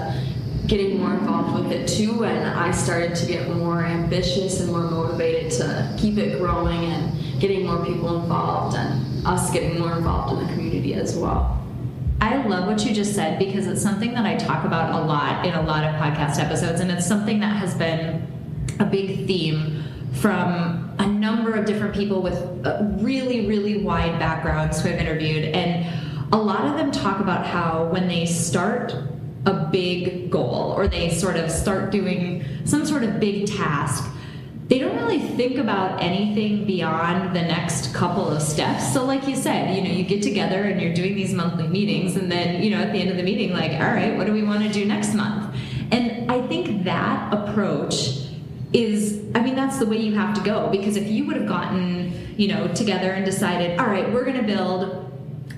getting 0.71 1.01
more 1.01 1.15
involved 1.15 1.53
with 1.61 1.73
it 1.73 1.89
too 1.89 2.25
and 2.25 2.49
i 2.49 2.71
started 2.71 3.13
to 3.17 3.27
get 3.27 3.49
more 3.57 3.85
ambitious 3.85 4.61
and 4.61 4.71
more 4.71 4.89
motivated 4.89 5.51
to 5.51 5.97
keep 5.99 6.17
it 6.17 6.39
growing 6.39 6.85
and 6.85 7.41
getting 7.41 7.67
more 7.67 7.85
people 7.85 8.23
involved 8.23 8.77
and 8.77 9.27
us 9.27 9.51
getting 9.51 9.81
more 9.81 9.97
involved 9.97 10.33
in 10.33 10.47
the 10.47 10.53
community 10.53 10.95
as 10.95 11.17
well 11.17 11.57
I 12.23 12.37
love 12.47 12.67
what 12.67 12.85
you 12.85 12.95
just 12.95 13.15
said 13.15 13.39
because 13.39 13.67
it's 13.67 13.81
something 13.81 14.13
that 14.13 14.27
I 14.27 14.37
talk 14.37 14.65
about 14.65 14.95
a 14.95 15.05
lot 15.07 15.47
in 15.47 15.55
a 15.55 15.63
lot 15.63 15.85
of 15.85 15.95
podcast 15.95 16.39
episodes, 16.39 16.83
and 16.83 16.91
it's 16.91 17.07
something 17.07 17.41
that 17.41 17.57
has 17.57 17.75
been 17.75 18.27
a 18.79 18.85
big 18.85 19.27
theme 19.27 19.83
from 20.13 20.95
a 20.99 21.07
number 21.07 21.55
of 21.55 21.65
different 21.65 21.95
people 21.95 22.21
with 22.21 22.35
uh, 22.67 22.87
really, 22.99 23.47
really 23.47 23.83
wide 23.83 24.19
backgrounds 24.19 24.83
who 24.83 24.91
I've 24.91 24.97
interviewed. 24.97 25.45
And 25.47 25.87
a 26.31 26.37
lot 26.37 26.67
of 26.67 26.77
them 26.77 26.93
talk 26.93 27.21
about 27.21 27.47
how 27.47 27.85
when 27.85 28.07
they 28.07 28.27
start 28.27 28.95
a 29.47 29.69
big 29.71 30.31
goal 30.31 30.75
or 30.77 30.87
they 30.87 31.11
sort 31.11 31.37
of 31.37 31.51
start 31.51 31.91
doing 31.91 32.45
some 32.65 32.85
sort 32.85 33.03
of 33.03 33.19
big 33.21 33.47
task, 33.47 34.05
they 34.69 34.79
don't 34.79 34.97
really 34.97 35.19
think 35.19 35.59
about 35.59 36.01
anything 36.01 36.65
beyond 36.65 37.35
the 37.35 37.43
next 37.43 37.93
couple 37.93 38.29
of 38.29 38.41
steps. 38.41 38.93
So, 38.93 39.05
like 39.05 39.27
you 39.27 39.35
said, 39.35 39.75
you 39.75 39.83
know, 39.83 39.91
you 39.91 40.05
get 40.05 40.23
together 40.23 40.63
and 40.63 40.81
you're 40.81 40.95
doing 40.95 41.17
these 41.17 41.35
monthly 41.35 41.67
meetings, 41.67 42.15
and 42.17 42.31
then, 42.31 42.63
you 42.63 42.71
know, 42.71 42.81
at 42.81 42.93
the 42.93 43.01
end 43.01 43.11
of 43.11 43.17
the 43.17 43.25
meeting, 43.25 43.53
like, 43.53 43.73
all 43.73 43.93
right, 43.93 44.17
what 44.17 44.29
do 44.29 44.33
we 44.33 44.45
want 44.45 44.63
to 44.63 44.69
do 44.69 44.85
next 44.85 45.15
month? 45.15 45.57
And 45.91 46.31
I 46.31 46.47
think 46.47 46.85
that 46.85 47.35
approach 47.35 48.29
is, 48.73 49.25
I 49.35 49.41
mean, 49.43 49.57
that's 49.57 49.79
the 49.79 49.87
way 49.87 49.97
you 49.97 50.15
have 50.15 50.35
to 50.37 50.41
go 50.43 50.69
because 50.71 50.97
if 50.97 51.09
you 51.09 51.27
would 51.27 51.37
have 51.37 51.49
gotten, 51.49 52.33
you 52.37 52.47
know, 52.47 52.69
together 52.69 53.11
and 53.11 53.25
decided, 53.25 53.81
all 53.81 53.87
right, 53.87 54.13
we're 54.13 54.25
going 54.25 54.37
to 54.37 54.47
build 54.47 55.10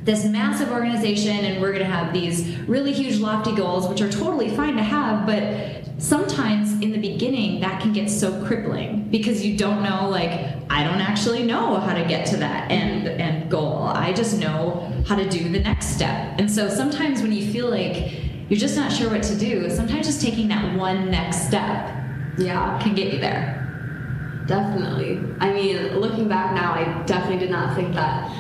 this 0.05 0.25
massive 0.25 0.71
organization 0.71 1.45
and 1.45 1.61
we're 1.61 1.73
going 1.73 1.85
to 1.85 1.91
have 1.91 2.13
these 2.13 2.59
really 2.61 2.93
huge 2.93 3.19
lofty 3.19 3.55
goals 3.55 3.89
which 3.89 4.01
are 4.01 4.11
totally 4.11 4.55
fine 4.55 4.77
to 4.77 4.83
have 4.83 5.27
but 5.27 5.85
sometimes 6.03 6.73
in 6.81 6.91
the 6.91 6.99
beginning 6.99 7.61
that 7.61 7.81
can 7.81 7.93
get 7.93 8.11
so 8.11 8.45
crippling 8.45 9.09
because 9.11 9.47
you 9.47 9.57
don't 9.57 9.83
know 9.83 10.09
like 10.09 10.31
i 10.71 10.83
don't 10.83 11.01
actually 11.01 11.45
know 11.45 11.77
how 11.77 11.95
to 11.95 12.05
get 12.09 12.27
to 12.27 12.37
that 12.37 12.69
end 12.71 13.07
end 13.07 13.51
goal. 13.53 13.85
I 13.85 14.13
just 14.13 14.39
know 14.39 14.91
how 15.07 15.15
to 15.15 15.29
do 15.29 15.49
the 15.49 15.61
next 15.61 15.89
step. 15.89 16.39
And 16.39 16.51
so 16.51 16.69
sometimes 16.69 17.23
when 17.23 17.33
you 17.33 17.53
feel 17.53 17.69
like 17.69 18.13
you're 18.49 18.59
just 18.59 18.77
not 18.77 18.91
sure 18.91 19.11
what 19.11 19.23
to 19.25 19.37
do 19.37 19.71
sometimes 19.71 20.07
just 20.07 20.21
taking 20.21 20.49
that 20.49 20.77
one 20.77 21.11
next 21.11 21.47
step 21.47 21.95
yeah 22.39 22.79
can 22.83 22.95
get 22.95 23.13
you 23.13 23.21
there. 23.21 23.59
Definitely. 24.47 25.21
I 25.39 25.53
mean 25.53 25.97
looking 25.99 26.29
back 26.29 26.55
now 26.55 26.73
i 26.75 26.85
definitely 27.05 27.39
did 27.39 27.51
not 27.51 27.77
think 27.77 27.95
that 27.95 28.31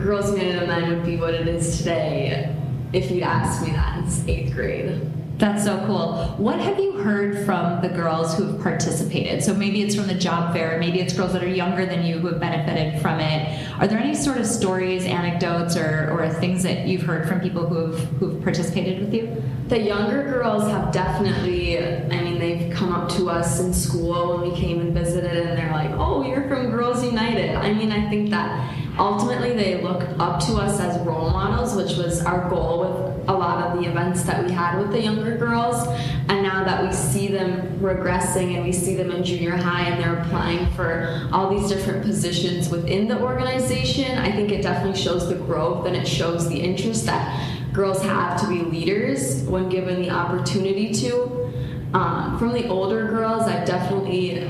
girls 0.00 0.30
united 0.30 0.68
mn 0.68 0.88
would 0.88 1.04
be 1.04 1.16
what 1.16 1.34
it 1.34 1.48
is 1.48 1.78
today 1.78 2.54
if 2.92 3.10
you'd 3.10 3.22
asked 3.22 3.62
me 3.62 3.70
that 3.70 3.98
in 3.98 4.30
eighth 4.30 4.54
grade 4.54 5.00
That's 5.38 5.64
so 5.64 5.84
cool. 5.86 6.16
What 6.38 6.58
have 6.60 6.78
you 6.78 6.92
heard 6.92 7.44
from 7.44 7.82
the 7.82 7.90
girls 7.90 8.34
who 8.38 8.44
have 8.46 8.62
participated? 8.62 9.44
So 9.44 9.52
maybe 9.52 9.82
it's 9.82 9.94
from 9.94 10.06
the 10.06 10.14
job 10.14 10.54
fair, 10.54 10.78
maybe 10.78 10.98
it's 10.98 11.12
girls 11.12 11.34
that 11.34 11.44
are 11.44 11.48
younger 11.48 11.84
than 11.84 12.06
you 12.06 12.18
who 12.18 12.28
have 12.28 12.40
benefited 12.40 13.02
from 13.02 13.20
it. 13.20 13.68
Are 13.78 13.86
there 13.86 13.98
any 13.98 14.14
sort 14.14 14.38
of 14.38 14.46
stories, 14.46 15.04
anecdotes, 15.04 15.76
or, 15.76 16.08
or 16.10 16.30
things 16.30 16.62
that 16.62 16.86
you've 16.86 17.02
heard 17.02 17.28
from 17.28 17.40
people 17.40 17.66
who 17.66 17.92
have 17.92 18.00
who've 18.18 18.42
participated 18.42 18.98
with 18.98 19.12
you? 19.12 19.42
The 19.68 19.78
younger 19.78 20.22
girls 20.22 20.62
have 20.70 20.90
definitely, 20.90 21.78
I 21.84 22.20
mean, 22.22 22.38
they've 22.38 22.72
come 22.72 22.94
up 22.94 23.10
to 23.10 23.28
us 23.28 23.60
in 23.60 23.74
school 23.74 24.38
when 24.38 24.50
we 24.50 24.56
came 24.56 24.80
and 24.80 24.94
visited, 24.94 25.36
and 25.36 25.58
they're 25.58 25.72
like, 25.72 25.90
oh, 25.98 26.24
you're 26.26 26.48
from 26.48 26.70
Girls 26.70 27.04
United. 27.04 27.56
I 27.56 27.74
mean, 27.74 27.92
I 27.92 28.08
think 28.08 28.30
that 28.30 28.48
ultimately 28.98 29.52
they 29.52 29.82
look 29.82 30.02
up 30.18 30.40
to 30.46 30.54
us 30.54 30.80
as 30.80 30.98
role 31.06 31.30
models, 31.30 31.74
which 31.74 31.96
was 31.96 32.22
our 32.24 32.48
goal 32.48 32.80
with 32.80 33.28
a 33.28 33.32
lot 33.32 33.64
of 33.66 33.78
the 33.78 33.88
events 33.88 34.22
that 34.22 34.44
we 34.44 34.52
had 34.52 34.78
with 34.78 34.92
the 34.92 35.00
younger 35.00 35.36
girls. 35.36 35.86
And 36.28 36.42
now 36.42 36.64
that 36.64 36.84
we 36.84 36.92
see 36.92 37.28
them 37.28 37.78
regressing 37.80 38.54
and 38.54 38.64
we 38.64 38.72
see 38.72 38.94
them 38.94 39.10
in 39.10 39.24
junior 39.24 39.56
high 39.56 39.82
and 39.82 40.02
they're 40.02 40.22
applying 40.22 40.70
for 40.72 41.28
all 41.32 41.50
these 41.50 41.68
different 41.68 42.04
positions 42.04 42.68
within 42.68 43.08
the 43.08 43.20
organization, 43.20 44.18
I 44.18 44.32
think 44.32 44.50
it 44.52 44.62
definitely 44.62 45.00
shows 45.00 45.28
the 45.28 45.34
growth 45.34 45.86
and 45.86 45.96
it 45.96 46.06
shows 46.06 46.48
the 46.48 46.58
interest 46.58 47.06
that 47.06 47.56
girls 47.72 48.02
have 48.02 48.40
to 48.40 48.48
be 48.48 48.60
leaders 48.60 49.42
when 49.42 49.68
given 49.68 50.00
the 50.00 50.10
opportunity 50.10 50.92
to. 50.94 51.45
Um, 51.94 52.38
from 52.38 52.52
the 52.52 52.68
older 52.68 53.06
girls, 53.06 53.44
I've 53.44 53.66
definitely 53.66 54.40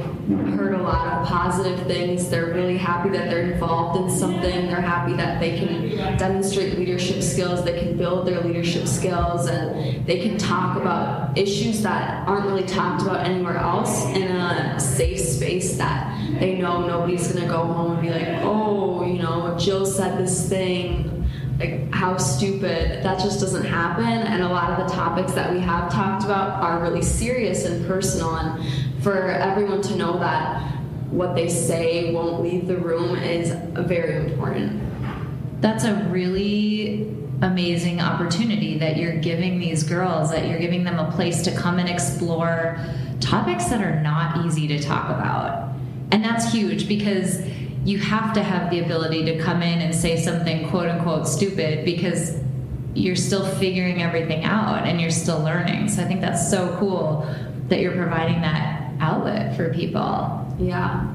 heard 0.56 0.74
a 0.74 0.82
lot 0.82 1.06
of 1.06 1.28
positive 1.28 1.86
things. 1.86 2.28
They're 2.28 2.52
really 2.52 2.76
happy 2.76 3.10
that 3.10 3.30
they're 3.30 3.52
involved 3.52 4.00
in 4.00 4.10
something. 4.10 4.66
They're 4.66 4.80
happy 4.80 5.12
that 5.14 5.38
they 5.38 5.58
can 5.58 6.16
demonstrate 6.16 6.78
leadership 6.78 7.22
skills, 7.22 7.64
they 7.64 7.78
can 7.78 7.96
build 7.96 8.26
their 8.26 8.40
leadership 8.40 8.88
skills, 8.88 9.46
and 9.46 10.04
they 10.06 10.20
can 10.20 10.38
talk 10.38 10.76
about 10.76 11.36
issues 11.38 11.82
that 11.82 12.26
aren't 12.26 12.46
really 12.46 12.66
talked 12.66 13.02
about 13.02 13.26
anywhere 13.26 13.58
else 13.58 14.04
in 14.06 14.24
a 14.24 14.80
safe 14.80 15.20
space 15.20 15.76
that 15.76 16.16
they 16.40 16.56
know 16.56 16.86
nobody's 16.86 17.30
going 17.30 17.44
to 17.44 17.50
go 17.50 17.64
home 17.64 17.92
and 17.92 18.02
be 18.02 18.10
like, 18.10 18.42
oh, 18.42 19.06
you 19.06 19.22
know, 19.22 19.56
Jill 19.58 19.86
said 19.86 20.18
this 20.18 20.48
thing 20.48 21.15
like 21.58 21.92
how 21.92 22.16
stupid 22.18 23.02
that 23.02 23.18
just 23.18 23.40
doesn't 23.40 23.64
happen. 23.64 24.04
And 24.04 24.42
a 24.42 24.48
lot 24.48 24.78
of 24.78 24.86
the 24.86 24.94
topics 24.94 25.32
that 25.32 25.52
we 25.52 25.60
have 25.60 25.90
talked 25.90 26.24
about 26.24 26.62
are 26.62 26.80
really 26.80 27.02
serious 27.02 27.64
and 27.64 27.86
personal. 27.86 28.34
And 28.34 29.02
for 29.02 29.30
everyone 29.30 29.82
to 29.82 29.96
know 29.96 30.18
that 30.18 30.62
what 31.10 31.34
they 31.34 31.48
say 31.48 32.12
won't 32.12 32.42
leave 32.42 32.66
the 32.66 32.76
room 32.76 33.16
is 33.16 33.50
very 33.86 34.16
important. 34.30 34.82
That's 35.62 35.84
a 35.84 35.94
really 36.10 37.14
amazing 37.42 38.00
opportunity 38.00 38.78
that 38.78 38.96
you're 38.96 39.16
giving 39.18 39.58
these 39.58 39.82
girls 39.82 40.30
that 40.30 40.46
you're 40.48 40.58
giving 40.58 40.84
them 40.84 40.98
a 40.98 41.10
place 41.12 41.42
to 41.42 41.54
come 41.54 41.78
and 41.78 41.88
explore 41.88 42.78
topics 43.20 43.66
that 43.66 43.82
are 43.82 44.00
not 44.00 44.44
easy 44.46 44.66
to 44.66 44.78
talk 44.78 45.10
about. 45.10 45.70
And 46.12 46.24
that's 46.24 46.50
huge 46.50 46.88
because 46.88 47.42
you 47.86 47.98
have 47.98 48.32
to 48.34 48.42
have 48.42 48.68
the 48.70 48.80
ability 48.80 49.24
to 49.24 49.38
come 49.38 49.62
in 49.62 49.80
and 49.80 49.94
say 49.94 50.20
something 50.20 50.68
quote 50.70 50.88
unquote 50.88 51.28
stupid 51.28 51.84
because 51.84 52.36
you're 52.94 53.14
still 53.14 53.46
figuring 53.46 54.02
everything 54.02 54.42
out 54.42 54.84
and 54.86 55.00
you're 55.00 55.10
still 55.10 55.40
learning. 55.40 55.88
So 55.88 56.02
I 56.02 56.06
think 56.06 56.20
that's 56.20 56.50
so 56.50 56.76
cool 56.80 57.32
that 57.68 57.78
you're 57.78 57.94
providing 57.94 58.40
that 58.40 58.92
outlet 58.98 59.56
for 59.56 59.72
people. 59.72 60.52
Yeah. 60.58 61.12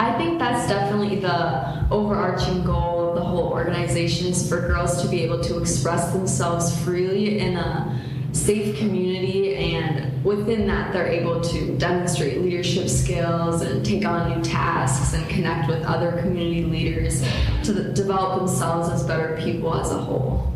I 0.00 0.16
think 0.18 0.40
that's 0.40 0.68
definitely 0.68 1.20
the 1.20 1.86
overarching 1.90 2.64
goal 2.64 3.10
of 3.10 3.14
the 3.14 3.22
whole 3.22 3.52
organization 3.52 4.28
is 4.28 4.48
for 4.48 4.60
girls 4.60 5.00
to 5.02 5.08
be 5.08 5.22
able 5.22 5.40
to 5.42 5.58
express 5.58 6.12
themselves 6.12 6.76
freely 6.84 7.38
in 7.38 7.56
a 7.56 8.00
safe 8.38 8.78
community 8.78 9.54
and 9.56 10.24
within 10.24 10.66
that 10.66 10.92
they're 10.92 11.06
able 11.06 11.40
to 11.40 11.76
demonstrate 11.78 12.40
leadership 12.40 12.88
skills 12.88 13.62
and 13.62 13.84
take 13.84 14.04
on 14.04 14.36
new 14.36 14.44
tasks 14.44 15.14
and 15.14 15.28
connect 15.28 15.68
with 15.68 15.82
other 15.84 16.12
community 16.20 16.64
leaders 16.64 17.22
to 17.64 17.92
develop 17.92 18.38
themselves 18.38 18.88
as 18.88 19.04
better 19.04 19.38
people 19.42 19.74
as 19.74 19.90
a 19.90 19.98
whole. 19.98 20.52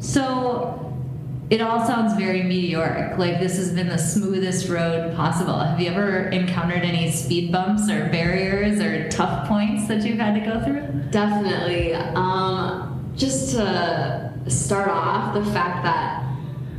So 0.00 0.78
it 1.50 1.60
all 1.60 1.86
sounds 1.86 2.14
very 2.14 2.42
meteoric 2.42 3.18
like 3.18 3.38
this 3.38 3.56
has 3.58 3.72
been 3.72 3.88
the 3.88 3.98
smoothest 3.98 4.68
road 4.68 5.14
possible. 5.14 5.58
Have 5.58 5.78
you 5.78 5.90
ever 5.90 6.28
encountered 6.28 6.82
any 6.82 7.10
speed 7.10 7.52
bumps 7.52 7.90
or 7.90 8.08
barriers 8.08 8.80
or 8.80 9.08
tough 9.10 9.46
points 9.46 9.86
that 9.88 10.02
you've 10.02 10.18
had 10.18 10.34
to 10.34 10.40
go 10.40 10.64
through? 10.64 11.10
Definitely. 11.10 11.94
Um, 11.94 13.12
just 13.16 13.54
to 13.54 14.32
start 14.48 14.88
off 14.88 15.34
the 15.34 15.44
fact 15.52 15.84
that 15.84 16.21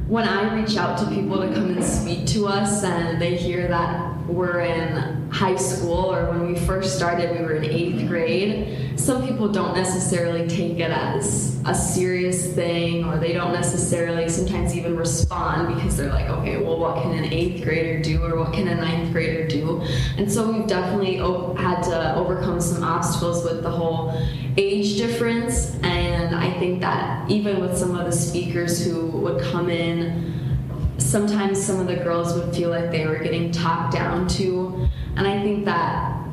when 0.07 0.27
I 0.27 0.53
reach 0.53 0.75
out 0.75 0.97
to 0.99 1.05
people 1.07 1.39
to 1.39 1.47
come 1.53 1.71
and 1.71 1.83
speak 1.83 2.25
to 2.27 2.47
us 2.47 2.83
and 2.83 3.21
they 3.21 3.37
hear 3.37 3.67
that 3.69 4.17
we're 4.27 4.59
in 4.59 5.22
high 5.33 5.55
school 5.55 6.13
or 6.13 6.29
when 6.29 6.53
we 6.53 6.59
first 6.59 6.95
started 6.95 7.31
we 7.31 7.43
were 7.43 7.55
in 7.55 7.65
eighth 7.65 8.07
grade. 8.07 8.99
Some 8.99 9.27
people 9.27 9.51
don't 9.51 9.75
necessarily 9.75 10.47
take 10.47 10.77
it 10.77 10.91
as 10.91 11.59
a 11.65 11.73
serious 11.73 12.53
thing 12.53 13.03
or 13.05 13.17
they 13.17 13.33
don't 13.33 13.51
necessarily 13.51 14.29
sometimes 14.29 14.75
even 14.75 14.95
respond 14.95 15.73
because 15.73 15.97
they're 15.97 16.09
like 16.09 16.29
okay 16.29 16.57
well 16.57 16.77
what 16.77 17.01
can 17.01 17.13
an 17.13 17.33
eighth 17.33 17.63
grader 17.63 17.99
do 17.99 18.23
or 18.23 18.37
what 18.37 18.53
can 18.53 18.67
a 18.67 18.75
ninth 18.75 19.11
grader 19.11 19.47
do? 19.47 19.81
And 20.17 20.31
so 20.31 20.51
we've 20.51 20.67
definitely 20.67 21.17
had 21.57 21.81
to 21.83 22.15
overcome 22.15 22.61
some 22.61 22.83
obstacles 22.83 23.43
with 23.43 23.63
the 23.63 23.71
whole 23.71 24.15
age 24.57 24.97
difference. 24.97 25.75
And 25.81 26.35
i 26.35 26.51
think 26.59 26.79
that 26.81 27.29
even 27.29 27.59
with 27.59 27.75
some 27.75 27.95
of 27.95 28.05
the 28.05 28.11
speakers 28.11 28.85
who 28.85 29.07
would 29.07 29.41
come 29.41 29.69
in 29.69 30.31
sometimes 30.97 31.63
some 31.63 31.79
of 31.79 31.87
the 31.87 31.95
girls 31.95 32.33
would 32.33 32.55
feel 32.55 32.69
like 32.69 32.91
they 32.91 33.05
were 33.05 33.19
getting 33.19 33.51
talked 33.51 33.93
down 33.93 34.27
to. 34.27 34.87
And 35.15 35.27
I 35.27 35.41
think 35.43 35.65
that, 35.65 36.25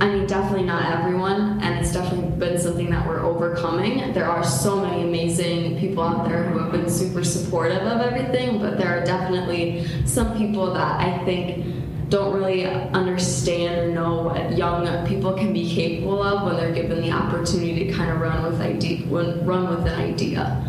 I 0.00 0.08
mean, 0.08 0.26
definitely 0.26 0.66
not 0.66 0.98
everyone, 0.98 1.60
and 1.62 1.78
it's 1.78 1.92
definitely 1.92 2.30
been 2.38 2.58
something 2.58 2.90
that 2.90 3.06
we're 3.06 3.20
overcoming. 3.20 4.12
There 4.12 4.28
are 4.28 4.42
so 4.42 4.80
many 4.80 5.02
amazing 5.02 5.78
people 5.78 6.02
out 6.02 6.28
there 6.28 6.44
who 6.44 6.58
have 6.58 6.72
been 6.72 6.88
super 6.90 7.22
supportive 7.22 7.82
of 7.82 8.00
everything, 8.00 8.58
but 8.58 8.78
there 8.78 8.88
are 8.88 9.04
definitely 9.04 9.86
some 10.06 10.36
people 10.36 10.72
that 10.72 11.00
I 11.00 11.24
think 11.24 11.64
don't 12.08 12.34
really 12.36 12.66
understand 12.66 13.78
or 13.78 13.94
know 13.94 14.22
what 14.24 14.56
young 14.56 15.06
people 15.06 15.32
can 15.34 15.52
be 15.52 15.72
capable 15.72 16.20
of 16.22 16.44
when 16.44 16.56
they're 16.56 16.72
given 16.72 17.00
the 17.00 17.12
opportunity 17.12 17.86
to 17.86 17.92
kind 17.92 18.10
of 18.10 18.20
run 18.20 18.42
with 18.42 18.60
idea, 18.60 19.06
run 19.06 19.68
with 19.70 19.86
an 19.86 20.00
idea. 20.00 20.66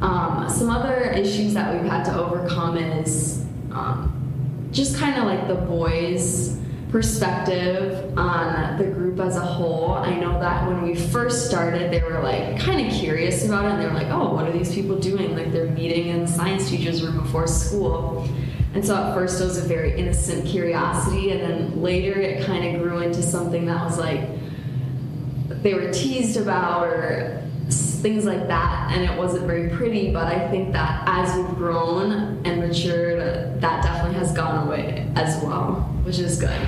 Um, 0.00 0.48
some 0.48 0.70
other 0.70 1.10
issues 1.10 1.52
that 1.52 1.74
we've 1.74 1.90
had 1.90 2.04
to 2.04 2.18
overcome 2.18 2.78
is 2.78 3.44
um, 3.72 4.68
just 4.72 4.96
kind 4.96 5.16
of 5.18 5.24
like 5.24 5.46
the 5.46 5.56
boys' 5.56 6.58
perspective 6.90 8.16
on 8.18 8.78
the 8.78 8.84
group 8.84 9.20
as 9.20 9.36
a 9.36 9.40
whole. 9.40 9.92
I 9.92 10.16
know 10.16 10.38
that 10.40 10.66
when 10.66 10.82
we 10.82 10.94
first 10.94 11.46
started, 11.46 11.92
they 11.92 12.02
were 12.02 12.20
like 12.20 12.58
kind 12.58 12.86
of 12.86 12.92
curious 12.92 13.44
about 13.44 13.64
it, 13.64 13.72
and 13.72 13.80
they 13.80 13.86
were 13.86 13.94
like, 13.94 14.08
"Oh, 14.08 14.34
what 14.34 14.46
are 14.46 14.52
these 14.52 14.74
people 14.74 14.98
doing? 14.98 15.34
Like 15.36 15.52
they're 15.52 15.70
meeting 15.70 16.08
in 16.08 16.22
the 16.22 16.28
science 16.28 16.68
teachers' 16.68 17.02
room 17.02 17.18
before 17.18 17.46
school." 17.46 18.28
And 18.74 18.84
so 18.84 18.96
at 18.96 19.14
first 19.14 19.40
it 19.40 19.44
was 19.44 19.58
a 19.58 19.66
very 19.66 19.98
innocent 19.98 20.46
curiosity, 20.46 21.30
and 21.30 21.40
then 21.40 21.82
later 21.82 22.20
it 22.20 22.44
kind 22.44 22.64
of 22.64 22.82
grew 22.82 22.98
into 22.98 23.22
something 23.22 23.66
that 23.66 23.84
was 23.84 23.98
like 23.98 24.28
they 25.62 25.74
were 25.74 25.92
teased 25.92 26.36
about 26.36 26.86
or 26.86 27.42
things 27.68 28.24
like 28.24 28.46
that, 28.48 28.92
and 28.92 29.04
it 29.04 29.16
wasn't 29.18 29.46
very 29.46 29.68
pretty. 29.70 30.12
But 30.12 30.32
I 30.32 30.48
think 30.50 30.72
that 30.72 31.02
as 31.06 31.36
we've 31.36 31.56
grown 31.56 32.40
and 32.44 32.60
matured, 32.60 33.60
that 33.60 33.82
definitely 33.82 34.18
has 34.18 34.32
gone 34.32 34.66
away 34.66 35.06
as 35.16 35.42
well, 35.44 35.74
which 36.04 36.18
is 36.18 36.40
good. 36.40 36.66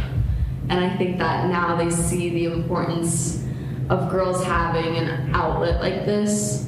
And 0.72 0.82
I 0.82 0.96
think 0.96 1.18
that 1.18 1.50
now 1.50 1.76
they 1.76 1.90
see 1.90 2.30
the 2.30 2.46
importance 2.46 3.44
of 3.90 4.10
girls 4.10 4.42
having 4.42 4.96
an 4.96 5.34
outlet 5.34 5.82
like 5.82 6.06
this 6.06 6.66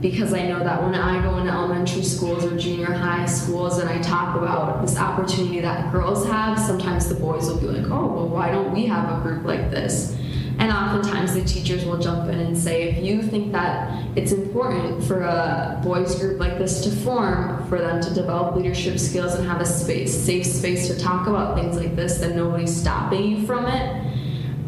because 0.00 0.32
I 0.32 0.48
know 0.48 0.60
that 0.60 0.82
when 0.82 0.94
I 0.94 1.22
go 1.22 1.36
into 1.36 1.52
elementary 1.52 2.02
schools 2.02 2.46
or 2.46 2.56
junior 2.56 2.90
high 2.90 3.26
schools 3.26 3.76
and 3.76 3.90
I 3.90 4.00
talk 4.00 4.36
about 4.36 4.80
this 4.80 4.96
opportunity 4.96 5.60
that 5.60 5.92
girls 5.92 6.26
have, 6.28 6.58
sometimes 6.58 7.10
the 7.10 7.14
boys 7.14 7.46
will 7.46 7.60
be 7.60 7.66
like, 7.66 7.90
oh, 7.92 8.06
well, 8.06 8.28
why 8.28 8.50
don't 8.50 8.72
we 8.72 8.86
have 8.86 9.18
a 9.18 9.20
group 9.20 9.44
like 9.44 9.70
this? 9.70 10.16
And 10.62 10.70
oftentimes 10.70 11.34
the 11.34 11.42
teachers 11.42 11.84
will 11.84 11.98
jump 11.98 12.30
in 12.30 12.38
and 12.38 12.56
say, 12.56 12.84
if 12.84 13.02
you 13.02 13.20
think 13.20 13.50
that 13.50 14.06
it's 14.16 14.30
important 14.30 15.02
for 15.02 15.22
a 15.22 15.80
boys 15.82 16.14
group 16.20 16.38
like 16.38 16.56
this 16.56 16.84
to 16.84 16.90
form, 17.02 17.68
for 17.68 17.78
them 17.78 18.00
to 18.00 18.14
develop 18.14 18.54
leadership 18.54 19.00
skills 19.00 19.34
and 19.34 19.44
have 19.44 19.60
a 19.60 19.66
space, 19.66 20.16
safe 20.16 20.46
space 20.46 20.86
to 20.86 20.96
talk 20.96 21.26
about 21.26 21.56
things 21.56 21.76
like 21.76 21.96
this, 21.96 22.18
then 22.18 22.36
nobody's 22.36 22.72
stopping 22.74 23.24
you 23.24 23.44
from 23.44 23.66
it. 23.66 23.82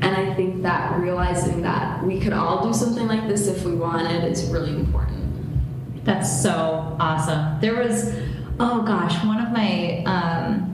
And 0.02 0.16
I 0.16 0.34
think 0.34 0.62
that 0.62 0.98
realizing 0.98 1.62
that 1.62 2.02
we 2.02 2.18
could 2.18 2.32
all 2.32 2.66
do 2.66 2.74
something 2.76 3.06
like 3.06 3.28
this 3.28 3.46
if 3.46 3.64
we 3.64 3.76
wanted 3.76 4.24
is 4.24 4.50
really 4.50 4.72
important. 4.72 6.04
That's 6.04 6.42
so 6.42 6.96
awesome. 6.98 7.60
There 7.60 7.76
was, 7.76 8.12
oh 8.58 8.82
gosh, 8.82 9.24
one 9.24 9.40
of 9.40 9.52
my 9.52 10.02
um, 10.06 10.72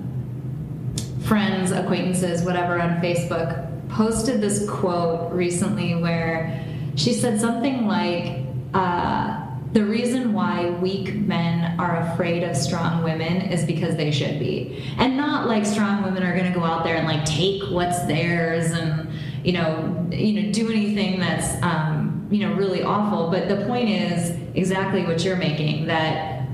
friends, 1.24 1.72
acquaintances, 1.72 2.42
whatever, 2.42 2.80
on 2.80 3.02
Facebook 3.02 3.69
posted 3.92 4.40
this 4.40 4.68
quote 4.68 5.32
recently 5.32 5.94
where 5.94 6.64
she 6.96 7.12
said 7.12 7.40
something 7.40 7.86
like, 7.86 8.44
uh, 8.74 9.46
the 9.72 9.84
reason 9.84 10.32
why 10.32 10.70
weak 10.70 11.14
men 11.14 11.78
are 11.78 12.00
afraid 12.12 12.42
of 12.42 12.56
strong 12.56 13.04
women 13.04 13.42
is 13.42 13.64
because 13.64 13.94
they 13.96 14.10
should 14.10 14.38
be. 14.40 14.84
And 14.98 15.16
not 15.16 15.46
like 15.46 15.64
strong 15.64 16.02
women 16.02 16.24
are 16.24 16.36
going 16.36 16.52
to 16.52 16.58
go 16.58 16.64
out 16.64 16.82
there 16.82 16.96
and 16.96 17.06
like 17.06 17.24
take 17.24 17.62
what's 17.70 18.04
theirs 18.06 18.72
and 18.72 19.08
you 19.44 19.52
know, 19.52 20.06
you 20.10 20.42
know, 20.42 20.52
do 20.52 20.70
anything 20.70 21.18
that's 21.20 21.62
um, 21.62 22.26
you 22.30 22.46
know, 22.46 22.54
really 22.54 22.82
awful, 22.82 23.30
but 23.30 23.48
the 23.48 23.64
point 23.66 23.88
is 23.88 24.36
exactly 24.54 25.04
what 25.04 25.24
you're 25.24 25.36
making 25.36 25.86
that 25.86 26.46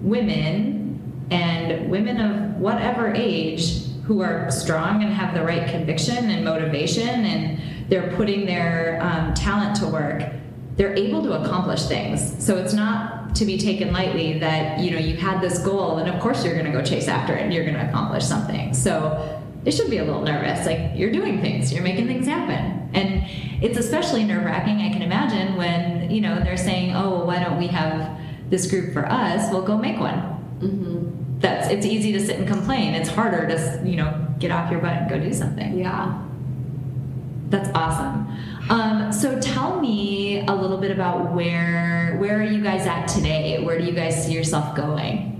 women 0.00 1.26
and 1.30 1.90
women 1.90 2.20
of 2.20 2.56
whatever 2.60 3.12
age 3.14 3.84
who 4.06 4.20
are 4.20 4.50
strong 4.50 5.02
and 5.02 5.12
have 5.12 5.34
the 5.34 5.42
right 5.42 5.68
conviction 5.70 6.30
and 6.30 6.44
motivation 6.44 7.08
and 7.08 7.60
they're 7.88 8.14
putting 8.16 8.46
their 8.46 9.00
um, 9.02 9.34
talent 9.34 9.76
to 9.76 9.86
work 9.86 10.22
they're 10.76 10.94
able 10.94 11.22
to 11.22 11.32
accomplish 11.40 11.84
things. 11.84 12.44
So 12.44 12.56
it's 12.56 12.72
not 12.72 13.34
to 13.36 13.44
be 13.44 13.58
taken 13.58 13.92
lightly 13.92 14.38
that 14.38 14.80
you 14.80 14.90
know 14.90 14.98
you 14.98 15.16
had 15.16 15.40
this 15.40 15.58
goal 15.58 15.98
and 15.98 16.08
of 16.08 16.20
course 16.20 16.44
you're 16.44 16.54
going 16.54 16.70
to 16.70 16.72
go 16.72 16.82
chase 16.82 17.08
after 17.08 17.34
it 17.34 17.42
and 17.42 17.52
you're 17.52 17.64
going 17.64 17.76
to 17.76 17.88
accomplish 17.88 18.24
something. 18.24 18.74
So 18.74 19.42
it 19.64 19.72
should 19.72 19.90
be 19.90 19.98
a 19.98 20.04
little 20.04 20.22
nervous. 20.22 20.66
Like 20.66 20.92
you're 20.94 21.12
doing 21.12 21.40
things, 21.40 21.72
you're 21.72 21.82
making 21.82 22.06
things 22.06 22.26
happen, 22.26 22.90
and 22.92 23.24
it's 23.62 23.78
especially 23.78 24.24
nerve 24.24 24.44
wracking. 24.44 24.80
I 24.80 24.92
can 24.92 25.02
imagine 25.02 25.56
when 25.56 26.10
you 26.10 26.20
know 26.20 26.40
they're 26.40 26.56
saying, 26.56 26.94
"Oh, 26.94 27.24
why 27.24 27.42
don't 27.42 27.58
we 27.58 27.68
have 27.68 28.18
this 28.50 28.70
group 28.70 28.92
for 28.92 29.06
us? 29.06 29.50
We'll 29.50 29.62
go 29.62 29.78
make 29.78 29.98
one." 29.98 30.20
Mm-hmm. 30.60 31.13
That's 31.38 31.68
it's 31.68 31.86
easy 31.86 32.12
to 32.12 32.20
sit 32.24 32.38
and 32.38 32.46
complain. 32.46 32.94
It's 32.94 33.08
harder 33.08 33.46
to 33.46 33.82
you 33.84 33.96
know 33.96 34.26
get 34.38 34.50
off 34.50 34.70
your 34.70 34.80
butt 34.80 34.92
and 34.92 35.10
go 35.10 35.18
do 35.18 35.32
something. 35.32 35.78
Yeah. 35.78 36.20
That's 37.48 37.68
awesome. 37.74 38.26
Um, 38.70 39.12
so 39.12 39.38
tell 39.40 39.80
me 39.80 40.44
a 40.46 40.52
little 40.54 40.78
bit 40.78 40.90
about 40.90 41.32
where 41.32 42.16
where 42.18 42.40
are 42.40 42.44
you 42.44 42.62
guys 42.62 42.86
at 42.86 43.06
today? 43.06 43.62
Where 43.62 43.78
do 43.78 43.84
you 43.84 43.92
guys 43.92 44.24
see 44.24 44.32
yourself 44.32 44.74
going? 44.74 45.30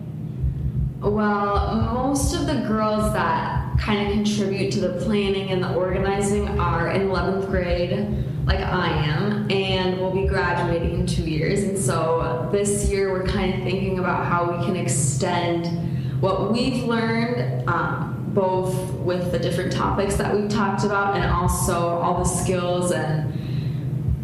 Well, 1.00 1.74
most 1.92 2.34
of 2.34 2.46
the 2.46 2.66
girls 2.66 3.12
that 3.12 3.78
kind 3.78 4.06
of 4.06 4.14
contribute 4.14 4.70
to 4.72 4.80
the 4.80 5.04
planning 5.04 5.50
and 5.50 5.62
the 5.62 5.74
organizing 5.74 6.48
are 6.58 6.90
in 6.90 7.08
11th 7.08 7.50
grade, 7.50 8.24
like 8.46 8.60
I 8.60 8.88
am, 8.88 9.50
and 9.50 9.98
we'll 9.98 10.12
be 10.12 10.26
graduating 10.26 10.94
in 11.00 11.06
two 11.06 11.22
years. 11.22 11.62
And 11.62 11.78
so 11.78 12.48
this 12.52 12.90
year 12.90 13.12
we're 13.12 13.26
kind 13.26 13.54
of 13.54 13.60
thinking 13.62 13.98
about 13.98 14.26
how 14.26 14.50
we 14.50 14.64
can 14.64 14.76
extend 14.76 16.22
what 16.22 16.52
we've 16.52 16.84
learned. 16.84 17.68
Um, 17.68 18.14
both 18.34 18.74
with 18.94 19.30
the 19.30 19.38
different 19.38 19.72
topics 19.72 20.16
that 20.16 20.34
we've 20.34 20.50
talked 20.50 20.84
about 20.84 21.14
and 21.14 21.24
also 21.24 22.00
all 22.00 22.18
the 22.18 22.24
skills 22.24 22.90
and 22.90 23.32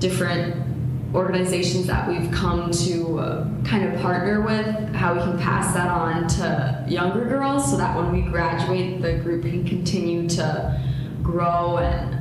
different 0.01 0.57
organizations 1.15 1.87
that 1.87 2.09
we've 2.09 2.31
come 2.31 2.71
to 2.71 3.19
uh, 3.19 3.63
kind 3.65 3.85
of 3.85 4.01
partner 4.01 4.43
with, 4.43 4.95
how 4.95 5.15
we 5.15 5.21
can 5.21 5.39
pass 5.39 5.75
that 5.75 5.89
on 5.89 6.27
to 6.29 6.85
younger 6.89 7.25
girls 7.25 7.71
so 7.71 7.77
that 7.77 7.97
when 7.97 8.13
we 8.13 8.23
graduate, 8.23 9.01
the 9.03 9.15
group 9.15 9.43
can 9.43 9.67
continue 9.67 10.29
to 10.29 10.81
grow 11.23 11.79
and 11.79 12.20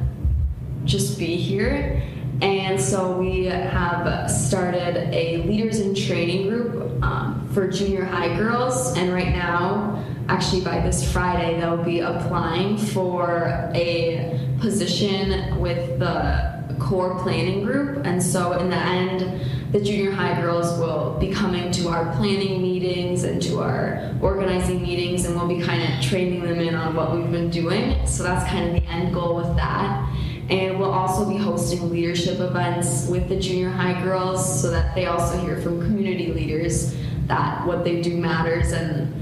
just 0.85 1.17
be 1.19 1.35
here. 1.35 2.01
And 2.41 2.79
so 2.79 3.17
we 3.17 3.45
have 3.45 4.31
started 4.31 5.13
a 5.13 5.43
leaders 5.43 5.79
in 5.79 5.93
training 5.93 6.47
group 6.47 7.03
um, 7.03 7.49
for 7.53 7.67
junior 7.67 8.05
high 8.05 8.37
girls, 8.37 8.97
and 8.97 9.13
right 9.13 9.35
now 9.35 10.03
actually 10.29 10.61
by 10.61 10.79
this 10.79 11.11
Friday, 11.11 11.59
they'll 11.59 11.83
be 11.83 11.99
applying 11.99 12.77
for 12.77 13.71
a 13.73 14.39
position 14.61 15.59
with 15.59 15.99
the 15.99 16.77
core 16.79 17.19
planning 17.21 17.63
group. 17.63 18.05
And 18.05 18.21
so 18.21 18.53
in 18.53 18.69
the 18.69 18.77
end, 18.77 19.41
the 19.71 19.81
junior 19.81 20.11
high 20.11 20.39
girls 20.39 20.79
will 20.79 21.17
be 21.19 21.31
coming 21.31 21.71
to 21.71 21.89
our 21.89 22.15
planning 22.15 22.61
meetings 22.61 23.23
and 23.23 23.41
to 23.41 23.59
our 23.59 24.15
organizing 24.21 24.81
meetings, 24.81 25.25
and 25.25 25.35
we'll 25.35 25.47
be 25.47 25.61
kind 25.61 25.81
of 25.81 26.01
training 26.01 26.41
them 26.41 26.59
in 26.59 26.75
on 26.75 26.95
what 26.95 27.15
we've 27.15 27.31
been 27.31 27.49
doing. 27.49 28.05
So 28.07 28.23
that's 28.23 28.49
kind 28.49 28.67
of 28.67 28.81
the 28.81 28.89
end 28.89 29.13
goal 29.13 29.35
with 29.35 29.55
that. 29.57 30.07
And 30.49 30.79
we'll 30.79 30.91
also 30.91 31.29
be 31.29 31.37
hosting 31.37 31.89
leadership 31.91 32.39
events 32.39 33.07
with 33.07 33.29
the 33.29 33.39
junior 33.39 33.69
high 33.69 34.01
girls 34.01 34.61
so 34.61 34.71
that 34.71 34.95
they 34.95 35.05
also 35.05 35.37
hear 35.37 35.61
from 35.61 35.79
community 35.79 36.31
leaders 36.33 36.95
that 37.27 37.65
what 37.67 37.83
they 37.83 38.01
do 38.01 38.17
matters 38.17 38.71
and 38.71 39.13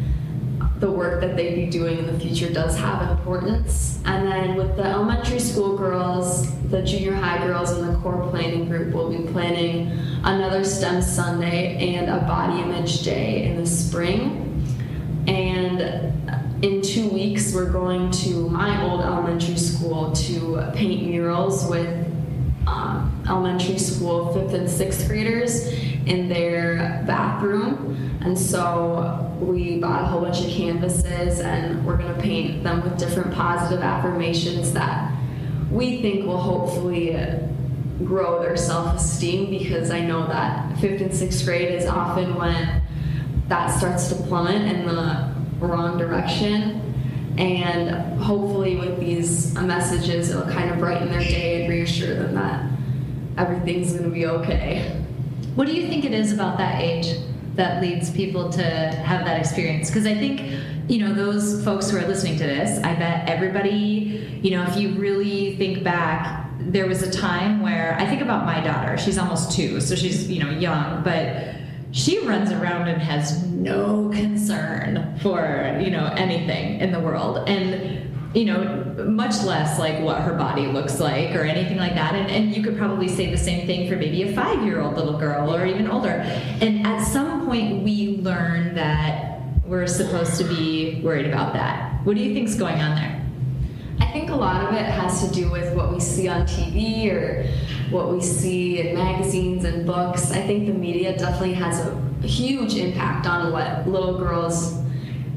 the 0.80 0.90
work 0.90 1.22
that 1.22 1.36
they'd 1.36 1.56
be 1.56 1.66
doing 1.66 1.98
in 1.98 2.06
the 2.06 2.20
future 2.20 2.52
does 2.54 2.78
have 2.78 3.10
importance. 3.12 4.00
And 4.06 4.28
then 4.28 4.56
with 4.56 4.78
the 4.78 4.84
elementary 4.84 5.40
school 5.40 5.76
girls, 5.76 6.50
the 6.70 6.84
junior 6.84 7.14
high 7.14 7.46
girls, 7.46 7.72
and 7.72 7.94
the 7.94 8.00
core 8.00 8.28
planning 8.30 8.70
group 8.70 8.94
will 8.94 9.10
be 9.10 9.30
planning 9.32 9.92
another 10.24 10.64
STEM 10.64 11.02
Sunday 11.02 11.96
and 11.96 12.10
a 12.10 12.20
body 12.26 12.62
image 12.62 13.02
day 13.04 13.44
in 13.44 13.58
the 13.58 13.66
spring. 13.66 14.47
Weeks, 17.48 17.56
we're 17.56 17.72
going 17.72 18.12
to 18.12 18.50
my 18.50 18.82
old 18.84 19.02
elementary 19.02 19.58
school 19.58 20.12
to 20.12 20.72
paint 20.74 21.08
murals 21.08 21.68
with 21.70 22.06
um, 22.68 23.24
elementary 23.28 23.78
school 23.78 24.34
fifth 24.34 24.54
and 24.54 24.70
sixth 24.70 25.08
graders 25.08 25.68
in 26.06 26.28
their 26.28 27.04
bathroom. 27.06 28.20
And 28.22 28.38
so 28.38 29.36
we 29.40 29.80
bought 29.80 30.04
a 30.04 30.06
whole 30.08 30.22
bunch 30.22 30.42
of 30.42 30.50
canvases 30.50 31.40
and 31.40 31.86
we're 31.86 31.98
going 31.98 32.14
to 32.14 32.22
paint 32.22 32.64
them 32.64 32.84
with 32.84 32.98
different 32.98 33.34
positive 33.34 33.82
affirmations 33.82 34.74
that 34.74 35.14
we 35.72 36.02
think 36.02 36.26
will 36.26 36.42
hopefully 36.42 37.18
grow 38.04 38.42
their 38.42 38.58
self-esteem 38.58 39.50
because 39.50 39.92
I 39.92 40.02
know 40.02 40.28
that 40.28 40.78
fifth 40.80 41.02
and 41.02 41.14
sixth 41.14 41.46
grade 41.46 41.74
is 41.74 41.86
often 41.86 42.36
when 42.36 42.82
that 43.48 43.68
starts 43.78 44.10
to 44.10 44.16
plummet 44.16 44.62
in 44.62 44.86
the 44.86 45.34
wrong 45.60 45.98
direction 45.98 46.77
and 47.38 48.20
hopefully 48.22 48.76
with 48.78 49.00
these 49.00 49.54
messages 49.54 50.30
it'll 50.30 50.44
kind 50.44 50.70
of 50.70 50.80
brighten 50.80 51.10
their 51.10 51.20
day 51.20 51.62
and 51.62 51.70
reassure 51.70 52.16
them 52.16 52.36
that 52.36 52.70
everything's 53.38 53.92
going 53.92 54.04
to 54.04 54.10
be 54.10 54.26
okay. 54.26 55.02
What 55.56 55.68
do 55.68 55.74
you 55.74 55.88
think 55.88 56.06
it 56.06 56.14
is 56.14 56.32
about 56.32 56.58
that 56.58 56.82
age 56.82 57.18
that 57.58 57.82
leads 57.82 58.12
people 58.12 58.50
to 58.50 58.64
have 58.64 59.26
that 59.26 59.40
experience 59.40 59.90
because 59.90 60.06
i 60.06 60.14
think 60.14 60.42
you 60.88 61.00
know 61.00 61.14
those 61.14 61.64
folks 61.66 61.90
who 61.90 61.98
are 61.98 62.08
listening 62.08 62.38
to 62.38 62.44
this 62.44 62.82
i 62.84 62.94
bet 62.94 63.28
everybody 63.28 64.40
you 64.42 64.52
know 64.52 64.64
if 64.64 64.78
you 64.78 64.94
really 64.96 65.56
think 65.58 65.84
back 65.84 66.50
there 66.60 66.88
was 66.88 67.02
a 67.02 67.12
time 67.12 67.62
where 67.62 67.98
i 68.00 68.06
think 68.06 68.22
about 68.22 68.46
my 68.46 68.62
daughter 68.62 68.98
she's 68.98 69.18
almost 69.18 69.52
two 69.52 69.82
so 69.82 69.96
she's 69.96 70.30
you 70.30 70.42
know 70.42 70.52
young 70.52 71.04
but 71.04 71.56
she 71.98 72.20
runs 72.20 72.52
around 72.52 72.88
and 72.88 73.02
has 73.02 73.44
no 73.48 74.10
concern 74.14 75.18
for 75.22 75.78
you 75.82 75.90
know 75.90 76.14
anything 76.16 76.80
in 76.80 76.92
the 76.92 77.00
world 77.00 77.50
and 77.50 78.08
you 78.34 78.46
know, 78.46 78.94
much 79.08 79.42
less 79.44 79.80
like 79.80 80.00
what 80.02 80.22
her 80.22 80.34
body 80.34 80.68
looks 80.68 81.00
like 81.00 81.34
or 81.34 81.42
anything 81.42 81.78
like 81.78 81.96
that. 81.96 82.14
And, 82.14 82.30
and 82.30 82.56
you 82.56 82.62
could 82.62 82.78
probably 82.78 83.08
say 83.08 83.32
the 83.32 83.38
same 83.38 83.66
thing 83.66 83.90
for 83.90 83.96
maybe 83.96 84.22
a 84.24 84.36
five 84.36 84.64
year 84.64 84.80
old 84.80 84.96
little 84.96 85.18
girl 85.18 85.56
or 85.56 85.66
even 85.66 85.90
older. 85.90 86.10
And 86.62 86.86
at 86.86 87.04
some 87.04 87.48
point, 87.48 87.84
we 87.84 88.18
learn 88.18 88.76
that 88.76 89.42
we're 89.66 89.88
supposed 89.88 90.38
to 90.38 90.44
be 90.44 91.02
worried 91.04 91.26
about 91.26 91.54
that. 91.54 92.06
What 92.06 92.16
do 92.16 92.22
you 92.22 92.34
think's 92.36 92.54
going 92.54 92.80
on 92.80 92.96
there? 92.96 93.27
I 94.18 94.20
think 94.22 94.32
a 94.32 94.36
lot 94.36 94.66
of 94.66 94.74
it 94.74 94.84
has 94.86 95.24
to 95.24 95.32
do 95.32 95.52
with 95.52 95.76
what 95.76 95.94
we 95.94 96.00
see 96.00 96.28
on 96.28 96.42
TV 96.48 97.14
or 97.14 97.46
what 97.92 98.12
we 98.12 98.20
see 98.20 98.80
in 98.80 98.96
magazines 98.96 99.64
and 99.64 99.86
books. 99.86 100.32
I 100.32 100.42
think 100.42 100.66
the 100.66 100.74
media 100.74 101.16
definitely 101.16 101.54
has 101.54 101.86
a 101.86 101.96
huge 102.26 102.78
impact 102.78 103.28
on 103.28 103.52
what 103.52 103.88
little 103.88 104.18
girls 104.18 104.82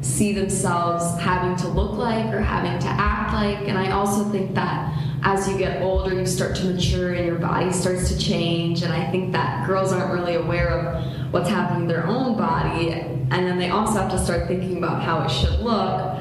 see 0.01 0.33
themselves 0.33 1.21
having 1.21 1.57
to 1.57 1.69
look 1.69 1.99
like 1.99 2.33
or 2.33 2.41
having 2.41 2.79
to 2.79 2.89
act 2.89 3.35
like. 3.35 3.69
And 3.69 3.77
I 3.77 3.91
also 3.91 4.25
think 4.31 4.55
that 4.55 4.99
as 5.25 5.47
you 5.47 5.59
get 5.59 5.83
older, 5.83 6.15
you 6.15 6.25
start 6.25 6.57
to 6.57 6.65
mature 6.65 7.13
and 7.13 7.27
your 7.27 7.39
body 7.39 7.71
starts 7.73 8.09
to 8.09 8.19
change. 8.19 8.81
And 8.81 8.95
I 8.95 9.11
think 9.11 9.33
that 9.33 9.67
girls 9.67 9.93
aren't 9.93 10.11
really 10.11 10.37
aware 10.37 10.71
of 10.71 11.35
what's 11.35 11.51
happening 11.51 11.83
in 11.83 11.89
their 11.89 12.07
own 12.07 12.35
body. 12.35 12.93
And 12.93 13.31
then 13.31 13.59
they 13.59 13.69
also 13.69 14.01
have 14.01 14.11
to 14.13 14.19
start 14.19 14.49
thinking 14.49 14.79
about 14.79 15.03
how 15.03 15.23
it 15.23 15.29
should 15.29 15.61
look. 15.61 16.17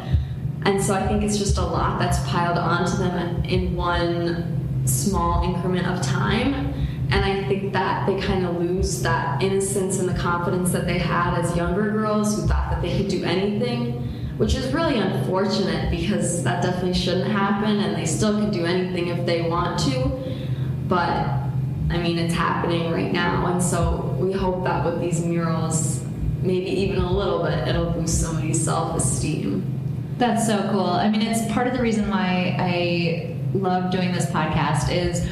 And 0.66 0.82
so 0.84 0.94
I 0.94 1.08
think 1.08 1.24
it's 1.24 1.38
just 1.38 1.58
a 1.58 1.64
lot 1.64 2.00
that's 2.00 2.20
piled 2.28 2.58
onto 2.58 2.98
them 2.98 3.44
in 3.46 3.76
one 3.76 4.86
small 4.86 5.44
increment 5.44 5.88
of 5.88 6.02
time. 6.02 6.74
And 7.12 7.26
I 7.26 7.48
think 7.48 7.74
that 7.74 8.06
they 8.06 8.20
kind 8.20 8.46
of 8.46 8.58
lose 8.58 9.02
that 9.02 9.42
innocence 9.42 10.00
and 10.00 10.08
the 10.08 10.14
confidence 10.14 10.72
that 10.72 10.86
they 10.86 11.00
had 11.00 11.40
as 11.40 11.56
younger 11.56 11.90
girls 11.92 12.36
who 12.36 12.48
thought 12.48 12.70
that 12.70 12.82
they 12.82 12.98
could 12.98 13.08
do 13.08 13.24
anything, 13.24 13.94
which 14.38 14.54
is 14.54 14.72
really 14.74 15.00
unfortunate 15.00 15.90
because 15.90 16.44
that 16.44 16.62
definitely 16.62 16.94
shouldn't 16.94 17.32
happen 17.32 17.80
and 17.80 17.96
they 17.96 18.06
still 18.06 18.40
can 18.40 18.52
do 18.52 18.66
anything 18.66 19.08
if 19.08 19.26
they 19.26 19.50
want 19.50 19.80
to. 19.80 20.12
But 20.88 21.40
I 21.90 21.98
mean, 21.98 22.20
it's 22.20 22.34
happening 22.34 22.92
right 22.92 23.12
now. 23.12 23.48
And 23.48 23.62
so 23.62 24.16
we 24.20 24.32
hope 24.32 24.64
that 24.66 24.86
with 24.86 25.02
these 25.02 25.26
murals, 25.26 26.04
maybe 26.44 26.70
even 26.70 27.00
a 27.00 27.12
little 27.12 27.44
bit, 27.44 27.68
it'll 27.68 27.92
boost 27.92 28.22
somebody's 28.22 28.64
self 28.64 28.96
esteem. 28.96 29.79
That's 30.20 30.46
so 30.46 30.70
cool. 30.74 30.82
I 30.82 31.10
mean, 31.10 31.22
it's 31.22 31.50
part 31.50 31.66
of 31.68 31.74
the 31.74 31.82
reason 31.82 32.10
why 32.10 32.58
I 32.60 33.38
love 33.54 33.90
doing 33.90 34.12
this 34.12 34.26
podcast 34.26 34.92
is 34.94 35.26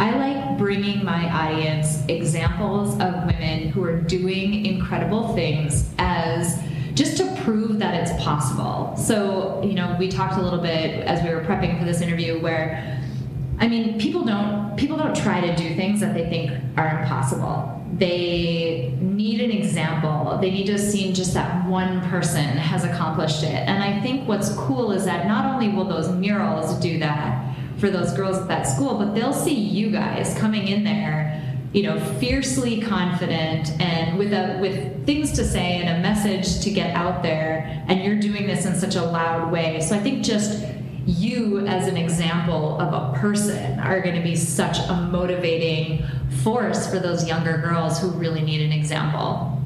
I 0.00 0.10
like 0.16 0.58
bringing 0.58 1.04
my 1.04 1.30
audience 1.30 2.04
examples 2.08 2.94
of 2.94 3.24
women 3.24 3.68
who 3.68 3.84
are 3.84 4.00
doing 4.00 4.66
incredible 4.66 5.32
things 5.36 5.94
as 5.98 6.60
just 6.94 7.18
to 7.18 7.36
prove 7.42 7.78
that 7.78 7.94
it's 7.94 8.20
possible. 8.20 8.96
So, 8.96 9.62
you 9.62 9.74
know, 9.74 9.94
we 9.96 10.08
talked 10.08 10.36
a 10.36 10.42
little 10.42 10.58
bit 10.58 11.06
as 11.06 11.22
we 11.22 11.32
were 11.32 11.42
prepping 11.42 11.78
for 11.78 11.84
this 11.84 12.00
interview 12.00 12.40
where 12.40 13.00
I 13.62 13.68
mean, 13.68 13.96
people 13.96 14.24
don't 14.24 14.76
people 14.76 14.96
don't 14.96 15.14
try 15.14 15.40
to 15.40 15.54
do 15.54 15.76
things 15.76 16.00
that 16.00 16.14
they 16.14 16.28
think 16.28 16.50
are 16.76 16.98
impossible. 17.00 17.80
They 17.92 18.92
need 19.00 19.40
an 19.40 19.52
example. 19.52 20.36
They 20.40 20.50
need 20.50 20.66
to 20.66 20.78
seen 20.78 21.14
just 21.14 21.32
that 21.34 21.68
one 21.68 22.00
person 22.08 22.44
has 22.44 22.82
accomplished 22.82 23.44
it. 23.44 23.54
And 23.68 23.84
I 23.84 24.00
think 24.00 24.26
what's 24.26 24.52
cool 24.54 24.90
is 24.90 25.04
that 25.04 25.28
not 25.28 25.44
only 25.44 25.68
will 25.68 25.84
those 25.84 26.08
murals 26.10 26.74
do 26.80 26.98
that 26.98 27.56
for 27.78 27.88
those 27.88 28.12
girls 28.14 28.36
at 28.36 28.48
that 28.48 28.64
school, 28.64 28.98
but 28.98 29.14
they'll 29.14 29.32
see 29.32 29.54
you 29.54 29.90
guys 29.90 30.36
coming 30.38 30.66
in 30.66 30.82
there 30.82 31.40
you 31.72 31.84
know 31.84 31.98
fiercely 32.18 32.82
confident 32.82 33.70
and 33.80 34.18
with 34.18 34.32
a 34.34 34.58
with 34.60 35.06
things 35.06 35.32
to 35.32 35.42
say 35.42 35.76
and 35.76 35.88
a 35.88 36.02
message 36.02 36.60
to 36.60 36.70
get 36.70 36.94
out 36.94 37.22
there 37.22 37.82
and 37.88 38.04
you're 38.04 38.20
doing 38.20 38.46
this 38.46 38.66
in 38.66 38.78
such 38.78 38.94
a 38.94 39.02
loud 39.02 39.50
way 39.50 39.80
so 39.80 39.96
i 39.96 39.98
think 39.98 40.22
just 40.22 40.62
you 41.06 41.66
as 41.66 41.88
an 41.88 41.96
example 41.96 42.80
of 42.80 42.92
a 42.92 43.18
person 43.18 43.78
are 43.80 44.00
going 44.00 44.14
to 44.14 44.22
be 44.22 44.36
such 44.36 44.78
a 44.88 44.94
motivating 44.94 46.04
force 46.42 46.88
for 46.90 46.98
those 46.98 47.26
younger 47.26 47.58
girls 47.58 48.00
who 48.00 48.10
really 48.10 48.42
need 48.42 48.60
an 48.60 48.72
example. 48.72 49.60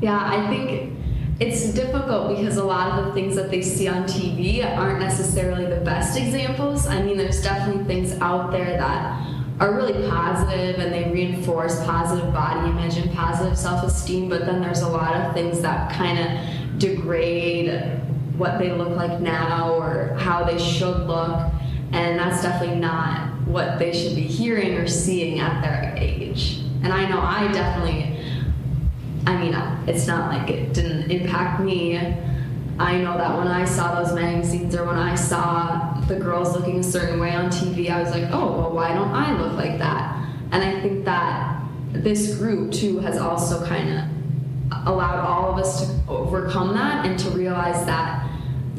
Yeah, 0.00 0.18
I 0.18 0.48
think 0.48 0.96
it's 1.38 1.72
difficult 1.72 2.36
because 2.36 2.56
a 2.56 2.64
lot 2.64 2.98
of 2.98 3.06
the 3.06 3.12
things 3.12 3.36
that 3.36 3.50
they 3.50 3.62
see 3.62 3.88
on 3.88 4.04
TV 4.04 4.64
aren't 4.64 5.00
necessarily 5.00 5.66
the 5.66 5.80
best 5.80 6.18
examples. 6.18 6.86
I 6.86 7.02
mean, 7.02 7.16
there's 7.16 7.42
definitely 7.42 7.84
things 7.84 8.12
out 8.20 8.50
there 8.50 8.76
that 8.76 9.26
are 9.60 9.74
really 9.74 10.08
positive 10.08 10.78
and 10.78 10.92
they 10.92 11.10
reinforce 11.12 11.84
positive 11.84 12.32
body 12.32 12.70
image 12.70 12.96
and 12.96 13.12
positive 13.12 13.58
self 13.58 13.84
esteem, 13.84 14.28
but 14.28 14.46
then 14.46 14.60
there's 14.60 14.80
a 14.80 14.88
lot 14.88 15.14
of 15.14 15.34
things 15.34 15.60
that 15.60 15.92
kind 15.92 16.18
of 16.18 16.78
degrade 16.78 17.99
what 18.40 18.58
they 18.58 18.72
look 18.72 18.96
like 18.96 19.20
now 19.20 19.74
or 19.74 20.16
how 20.18 20.42
they 20.42 20.58
should 20.58 21.06
look. 21.06 21.52
And 21.92 22.18
that's 22.18 22.42
definitely 22.42 22.80
not 22.80 23.30
what 23.46 23.78
they 23.78 23.92
should 23.92 24.16
be 24.16 24.22
hearing 24.22 24.78
or 24.78 24.86
seeing 24.88 25.40
at 25.40 25.60
their 25.60 25.94
age. 25.96 26.60
And 26.82 26.92
I 26.92 27.06
know 27.06 27.20
I 27.20 27.52
definitely, 27.52 28.18
I 29.26 29.36
mean, 29.36 29.54
it's 29.86 30.06
not 30.06 30.32
like 30.32 30.48
it 30.48 30.72
didn't 30.72 31.10
impact 31.10 31.60
me. 31.60 31.98
I 32.78 32.96
know 32.96 33.18
that 33.18 33.36
when 33.36 33.48
I 33.48 33.66
saw 33.66 34.02
those 34.02 34.14
magazines 34.14 34.74
or 34.74 34.86
when 34.86 34.96
I 34.96 35.14
saw 35.14 36.00
the 36.08 36.16
girls 36.16 36.56
looking 36.56 36.80
a 36.80 36.82
certain 36.82 37.20
way 37.20 37.34
on 37.34 37.50
TV, 37.50 37.90
I 37.90 38.00
was 38.00 38.10
like, 38.12 38.30
oh, 38.32 38.56
well, 38.56 38.72
why 38.72 38.94
don't 38.94 39.10
I 39.10 39.38
look 39.38 39.52
like 39.52 39.78
that? 39.78 40.16
And 40.52 40.64
I 40.64 40.80
think 40.80 41.04
that 41.04 41.62
this 41.92 42.36
group, 42.36 42.72
too, 42.72 43.00
has 43.00 43.18
also 43.18 43.66
kind 43.66 43.98
of 43.98 44.86
allowed 44.86 45.26
all 45.26 45.52
of 45.52 45.58
us 45.58 45.86
to 45.86 46.00
overcome 46.08 46.72
that 46.74 47.04
and 47.04 47.18
to 47.18 47.28
realize 47.30 47.84
that 47.84 48.29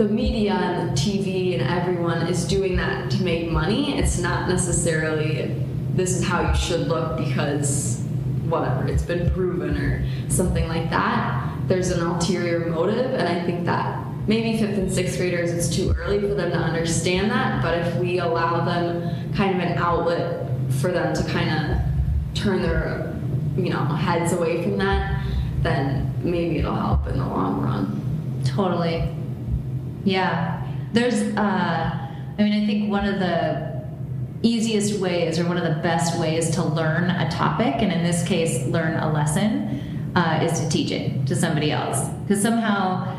the 0.01 0.07
media 0.07 0.53
and 0.53 0.89
the 0.89 0.93
TV 0.99 1.53
and 1.53 1.61
everyone 1.61 2.25
is 2.25 2.47
doing 2.47 2.75
that 2.75 3.11
to 3.11 3.21
make 3.21 3.51
money. 3.51 3.99
It's 3.99 4.17
not 4.17 4.49
necessarily 4.49 5.63
this 5.93 6.17
is 6.17 6.25
how 6.25 6.49
you 6.49 6.55
should 6.55 6.87
look 6.87 7.17
because 7.17 8.01
whatever, 8.49 8.87
it's 8.87 9.03
been 9.03 9.29
proven 9.29 9.77
or 9.77 10.03
something 10.27 10.67
like 10.67 10.89
that. 10.89 11.53
There's 11.67 11.91
an 11.91 12.03
ulterior 12.03 12.65
motive, 12.65 13.13
and 13.13 13.27
I 13.27 13.45
think 13.45 13.65
that 13.65 14.03
maybe 14.27 14.57
fifth 14.57 14.79
and 14.79 14.91
sixth 14.91 15.17
graders 15.17 15.51
it's 15.51 15.69
too 15.69 15.93
early 15.95 16.19
for 16.19 16.33
them 16.33 16.49
to 16.49 16.57
understand 16.57 17.29
that, 17.29 17.61
but 17.61 17.77
if 17.77 17.95
we 17.97 18.17
allow 18.17 18.65
them 18.65 19.33
kind 19.35 19.55
of 19.55 19.61
an 19.61 19.77
outlet 19.77 20.47
for 20.79 20.91
them 20.91 21.13
to 21.13 21.23
kind 21.25 21.73
of 21.73 21.77
turn 22.33 22.63
their 22.63 23.15
you 23.55 23.69
know 23.69 23.85
heads 23.85 24.33
away 24.33 24.63
from 24.63 24.77
that, 24.77 25.23
then 25.61 26.11
maybe 26.23 26.57
it'll 26.57 26.73
help 26.73 27.05
in 27.05 27.19
the 27.19 27.27
long 27.27 27.61
run. 27.61 28.41
Totally. 28.43 29.20
Yeah. 30.03 30.67
There's, 30.93 31.21
uh, 31.35 32.07
I 32.37 32.43
mean, 32.43 32.63
I 32.63 32.65
think 32.65 32.89
one 32.89 33.05
of 33.05 33.19
the 33.19 33.81
easiest 34.43 34.99
ways 34.99 35.39
or 35.39 35.47
one 35.47 35.57
of 35.57 35.63
the 35.63 35.81
best 35.81 36.19
ways 36.19 36.49
to 36.51 36.63
learn 36.63 37.09
a 37.09 37.29
topic, 37.29 37.75
and 37.77 37.91
in 37.91 38.03
this 38.03 38.23
case, 38.27 38.65
learn 38.67 38.97
a 38.97 39.11
lesson, 39.11 40.11
uh, 40.15 40.39
is 40.43 40.59
to 40.59 40.69
teach 40.69 40.91
it 40.91 41.25
to 41.27 41.35
somebody 41.35 41.71
else. 41.71 42.09
Because 42.23 42.41
somehow, 42.41 43.15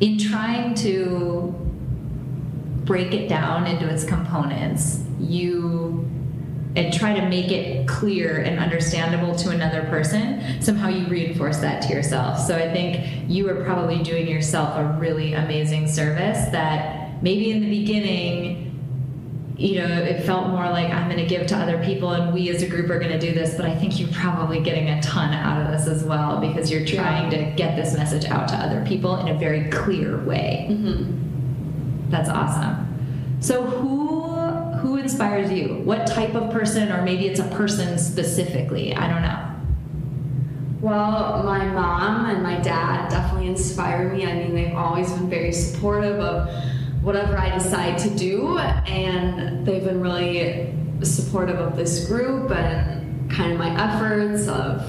in 0.00 0.18
trying 0.18 0.74
to 0.76 1.54
break 2.84 3.12
it 3.12 3.28
down 3.28 3.66
into 3.66 3.88
its 3.88 4.04
components, 4.04 5.02
you 5.20 5.87
and 6.78 6.94
try 6.94 7.12
to 7.12 7.28
make 7.28 7.50
it 7.50 7.88
clear 7.88 8.38
and 8.42 8.60
understandable 8.60 9.34
to 9.34 9.50
another 9.50 9.82
person, 9.86 10.62
somehow 10.62 10.88
you 10.88 11.04
reinforce 11.08 11.58
that 11.58 11.82
to 11.82 11.92
yourself. 11.92 12.38
So 12.38 12.56
I 12.56 12.72
think 12.72 13.28
you 13.28 13.50
are 13.50 13.64
probably 13.64 14.00
doing 14.04 14.28
yourself 14.28 14.76
a 14.76 14.96
really 15.00 15.34
amazing 15.34 15.88
service 15.88 16.48
that 16.52 17.20
maybe 17.20 17.50
in 17.50 17.60
the 17.60 17.68
beginning, 17.68 18.66
you 19.56 19.80
know, 19.80 19.88
it 19.88 20.22
felt 20.22 20.50
more 20.50 20.70
like 20.70 20.92
I'm 20.92 21.10
going 21.10 21.18
to 21.18 21.26
give 21.26 21.48
to 21.48 21.56
other 21.56 21.82
people 21.84 22.12
and 22.12 22.32
we 22.32 22.48
as 22.48 22.62
a 22.62 22.68
group 22.68 22.88
are 22.90 23.00
going 23.00 23.10
to 23.10 23.18
do 23.18 23.34
this, 23.34 23.56
but 23.56 23.66
I 23.66 23.74
think 23.74 23.98
you're 23.98 24.12
probably 24.12 24.60
getting 24.60 24.88
a 24.88 25.02
ton 25.02 25.34
out 25.34 25.60
of 25.60 25.72
this 25.76 25.88
as 25.88 26.04
well 26.04 26.40
because 26.40 26.70
you're 26.70 26.86
trying 26.86 27.28
to 27.30 27.50
get 27.56 27.74
this 27.74 27.94
message 27.94 28.26
out 28.26 28.46
to 28.50 28.54
other 28.54 28.86
people 28.86 29.16
in 29.16 29.26
a 29.26 29.36
very 29.36 29.68
clear 29.70 30.16
way. 30.18 30.68
Mm-hmm. 30.70 32.10
That's 32.10 32.28
awesome. 32.28 32.84
So, 33.40 33.64
who 33.64 34.27
who 34.78 34.96
inspires 34.96 35.50
you? 35.50 35.80
What 35.84 36.06
type 36.06 36.34
of 36.34 36.50
person, 36.50 36.90
or 36.90 37.02
maybe 37.02 37.26
it's 37.26 37.40
a 37.40 37.48
person 37.48 37.98
specifically? 37.98 38.94
I 38.94 39.08
don't 39.08 39.22
know. 39.22 39.44
Well, 40.80 41.42
my 41.42 41.64
mom 41.66 42.26
and 42.26 42.42
my 42.42 42.60
dad 42.60 43.08
definitely 43.10 43.48
inspire 43.48 44.12
me. 44.12 44.26
I 44.26 44.34
mean, 44.34 44.54
they've 44.54 44.76
always 44.76 45.12
been 45.12 45.28
very 45.28 45.52
supportive 45.52 46.20
of 46.20 46.48
whatever 47.02 47.36
I 47.36 47.50
decide 47.50 47.98
to 47.98 48.10
do, 48.10 48.58
and 48.58 49.66
they've 49.66 49.84
been 49.84 50.00
really 50.00 50.74
supportive 51.02 51.58
of 51.58 51.76
this 51.76 52.06
group 52.06 52.50
and 52.50 53.30
kind 53.30 53.52
of 53.52 53.58
my 53.58 53.70
efforts 53.82 54.48
of 54.48 54.82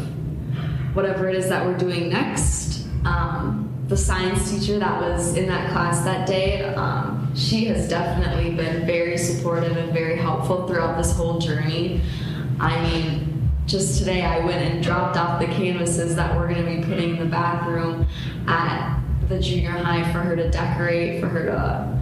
whatever 0.95 1.28
it 1.30 1.36
is 1.36 1.49
that 1.49 1.65
we're 1.65 1.78
doing 1.78 2.10
next. 2.10 2.88
Um, 3.06 3.65
the 3.88 3.97
science 3.97 4.52
teacher 4.52 4.78
that 4.80 5.02
was 5.02 5.36
in 5.36 5.47
that 5.47 5.71
class 5.71 6.02
that 6.02 6.28
day, 6.28 6.63
um, 6.75 7.18
she 7.35 7.65
has 7.65 7.87
definitely 7.87 8.51
been 8.55 8.85
very 8.85 9.17
supportive 9.17 9.77
and 9.77 9.93
very 9.93 10.17
helpful 10.17 10.67
throughout 10.67 10.97
this 10.97 11.11
whole 11.13 11.39
journey. 11.39 12.01
I 12.59 12.81
mean, 12.83 13.49
just 13.65 13.99
today 13.99 14.23
I 14.23 14.39
went 14.39 14.61
and 14.61 14.83
dropped 14.83 15.15
off 15.15 15.39
the 15.39 15.45
canvases 15.45 16.15
that 16.15 16.35
we're 16.35 16.51
going 16.51 16.65
to 16.65 16.81
be 16.81 16.83
putting 16.83 17.11
in 17.11 17.19
the 17.19 17.25
bathroom 17.25 18.07
at 18.47 18.99
the 19.27 19.39
junior 19.39 19.69
high 19.71 20.11
for 20.11 20.19
her 20.19 20.35
to 20.35 20.49
decorate, 20.49 21.21
for 21.21 21.27
her 21.27 21.45
to 21.45 21.99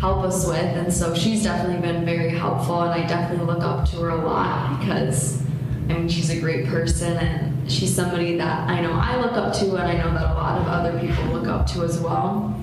help 0.00 0.24
us 0.24 0.46
with. 0.46 0.56
And 0.56 0.92
so 0.92 1.14
she's 1.14 1.44
definitely 1.44 1.80
been 1.80 2.04
very 2.04 2.30
helpful, 2.30 2.82
and 2.82 2.92
I 2.92 3.06
definitely 3.06 3.46
look 3.46 3.62
up 3.62 3.88
to 3.90 3.96
her 3.98 4.10
a 4.10 4.16
lot 4.16 4.80
because, 4.80 5.40
I 5.88 5.94
mean, 5.94 6.08
she's 6.08 6.30
a 6.30 6.40
great 6.40 6.66
person 6.66 7.16
and 7.16 7.70
she's 7.70 7.94
somebody 7.94 8.36
that 8.36 8.68
I 8.68 8.80
know 8.80 8.92
I 8.92 9.20
look 9.20 9.32
up 9.32 9.54
to, 9.54 9.76
and 9.76 9.84
I 9.84 9.94
know 9.94 10.12
that 10.12 10.30
a 10.30 10.34
lot 10.34 10.60
of 10.60 10.66
other 10.66 10.98
people 10.98 11.24
look 11.26 11.46
up 11.46 11.66
to 11.68 11.84
as 11.84 12.00
well. 12.00 12.60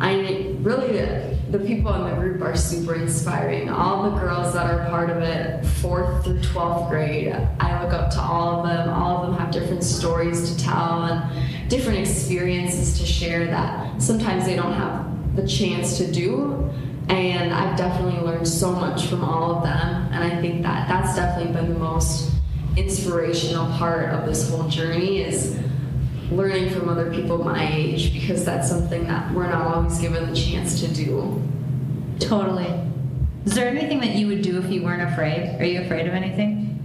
I 0.00 0.51
really, 0.62 0.92
the, 0.92 1.36
the 1.50 1.58
people 1.58 1.92
in 1.94 2.08
the 2.08 2.16
group 2.16 2.40
are 2.40 2.56
super 2.56 2.94
inspiring. 2.94 3.68
All 3.68 4.10
the 4.10 4.16
girls 4.18 4.54
that 4.54 4.70
are 4.70 4.88
part 4.88 5.10
of 5.10 5.18
it, 5.18 5.64
fourth 5.66 6.24
through 6.24 6.38
12th 6.40 6.88
grade, 6.88 7.32
I 7.60 7.82
look 7.82 7.92
up 7.92 8.10
to 8.12 8.20
all 8.20 8.60
of 8.60 8.68
them. 8.68 8.88
All 8.88 9.22
of 9.22 9.30
them 9.30 9.38
have 9.38 9.52
different 9.52 9.82
stories 9.82 10.50
to 10.50 10.58
tell 10.58 11.04
and 11.04 11.68
different 11.68 11.98
experiences 11.98 12.98
to 13.00 13.06
share 13.06 13.46
that 13.46 14.00
sometimes 14.00 14.44
they 14.46 14.56
don't 14.56 14.72
have 14.72 15.36
the 15.36 15.46
chance 15.46 15.98
to 15.98 16.10
do. 16.10 16.70
And 17.08 17.52
I've 17.52 17.76
definitely 17.76 18.20
learned 18.20 18.46
so 18.46 18.72
much 18.72 19.06
from 19.06 19.24
all 19.24 19.56
of 19.56 19.64
them. 19.64 20.08
And 20.12 20.22
I 20.22 20.40
think 20.40 20.62
that 20.62 20.88
that's 20.88 21.16
definitely 21.16 21.52
been 21.52 21.72
the 21.72 21.78
most 21.78 22.30
inspirational 22.76 23.66
part 23.76 24.10
of 24.10 24.26
this 24.26 24.48
whole 24.48 24.68
journey 24.68 25.18
is 25.22 25.58
learning 26.36 26.70
from 26.70 26.88
other 26.88 27.12
people 27.12 27.38
my 27.42 27.70
age 27.72 28.12
because 28.12 28.44
that's 28.44 28.68
something 28.68 29.06
that 29.06 29.32
we're 29.32 29.48
not 29.48 29.76
always 29.76 29.98
given 29.98 30.28
the 30.28 30.36
chance 30.36 30.80
to 30.80 30.88
do. 30.88 31.42
Totally. 32.18 32.72
Is 33.44 33.54
there 33.54 33.68
anything 33.68 34.00
that 34.00 34.10
you 34.10 34.28
would 34.28 34.42
do 34.42 34.58
if 34.58 34.70
you 34.70 34.82
weren't 34.82 35.02
afraid? 35.02 35.60
Are 35.60 35.64
you 35.64 35.82
afraid 35.82 36.06
of 36.06 36.14
anything? 36.14 36.78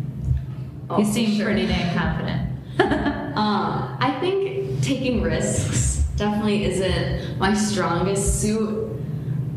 Oh, 0.90 1.00
you 1.00 1.06
seem 1.06 1.36
sure. 1.36 1.46
pretty 1.46 1.68
dang 1.68 1.96
confident. 1.96 2.52
um, 3.38 3.98
I 4.00 4.18
think 4.20 4.82
taking 4.82 5.22
risks 5.22 6.06
definitely 6.16 6.66
isn't 6.66 7.38
my 7.38 7.54
strongest 7.54 8.42
suit. 8.42 8.92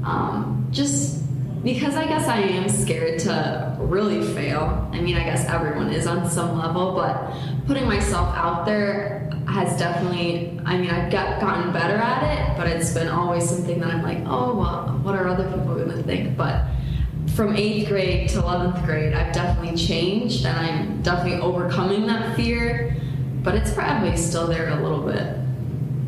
Um, 0.05 0.67
just 0.71 1.21
because 1.63 1.95
I 1.95 2.07
guess 2.07 2.27
I 2.27 2.39
am 2.41 2.69
scared 2.69 3.21
to 3.21 3.77
really 3.79 4.23
fail. 4.35 4.89
I 4.93 5.01
mean, 5.01 5.17
I 5.17 5.25
guess 5.25 5.45
everyone 5.47 5.93
is 5.93 6.07
on 6.07 6.29
some 6.31 6.59
level, 6.59 6.95
but 6.95 7.35
putting 7.67 7.87
myself 7.87 8.35
out 8.35 8.65
there 8.65 9.31
has 9.51 9.79
definitely, 9.79 10.61
I 10.65 10.77
mean, 10.79 10.91
I've 10.91 11.11
got, 11.11 11.41
gotten 11.41 11.73
better 11.73 11.97
at 11.97 12.23
it, 12.23 12.57
but 12.57 12.67
it's 12.67 12.93
been 12.93 13.09
always 13.09 13.49
something 13.49 13.81
that 13.81 13.89
I'm 13.89 14.03
like, 14.03 14.19
oh, 14.27 14.55
well, 14.55 15.01
what 15.03 15.15
are 15.15 15.29
other 15.29 15.45
people 15.45 15.75
going 15.75 15.89
to 15.91 16.03
think? 16.03 16.37
But 16.37 16.65
from 17.35 17.57
eighth 17.57 17.89
grade 17.89 18.29
to 18.31 18.43
11th 18.43 18.85
grade, 18.85 19.13
I've 19.13 19.33
definitely 19.33 19.77
changed 19.77 20.45
and 20.47 20.57
I'm 20.57 21.03
definitely 21.03 21.41
overcoming 21.41 22.07
that 22.07 22.37
fear, 22.37 22.97
but 23.43 23.55
it's 23.55 23.73
probably 23.73 24.17
still 24.17 24.47
there 24.47 24.69
a 24.71 24.83
little 24.83 25.03
bit. 25.03 25.37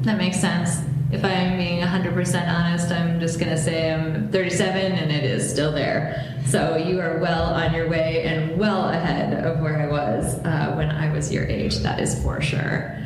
That 0.04 0.18
makes 0.18 0.40
sense. 0.40 0.80
If 1.10 1.24
I'm 1.24 1.58
being 1.58 1.82
100% 1.82 2.48
honest, 2.48 2.90
I'm 2.90 3.20
just 3.20 3.38
going 3.38 3.50
to 3.50 3.58
say 3.58 3.92
I'm 3.92 4.30
37 4.32 4.92
and 4.92 5.12
it 5.12 5.24
is 5.24 5.48
still 5.48 5.70
there. 5.70 6.38
So 6.46 6.76
you 6.76 7.00
are 7.00 7.18
well 7.18 7.54
on 7.54 7.74
your 7.74 7.88
way 7.88 8.24
and 8.24 8.58
well 8.58 8.88
ahead 8.88 9.44
of 9.44 9.60
where 9.60 9.80
I 9.80 9.88
was 9.88 10.38
uh, 10.38 10.72
when 10.74 10.90
I 10.90 11.12
was 11.12 11.32
your 11.32 11.44
age, 11.44 11.78
that 11.78 12.00
is 12.00 12.20
for 12.22 12.40
sure. 12.40 12.98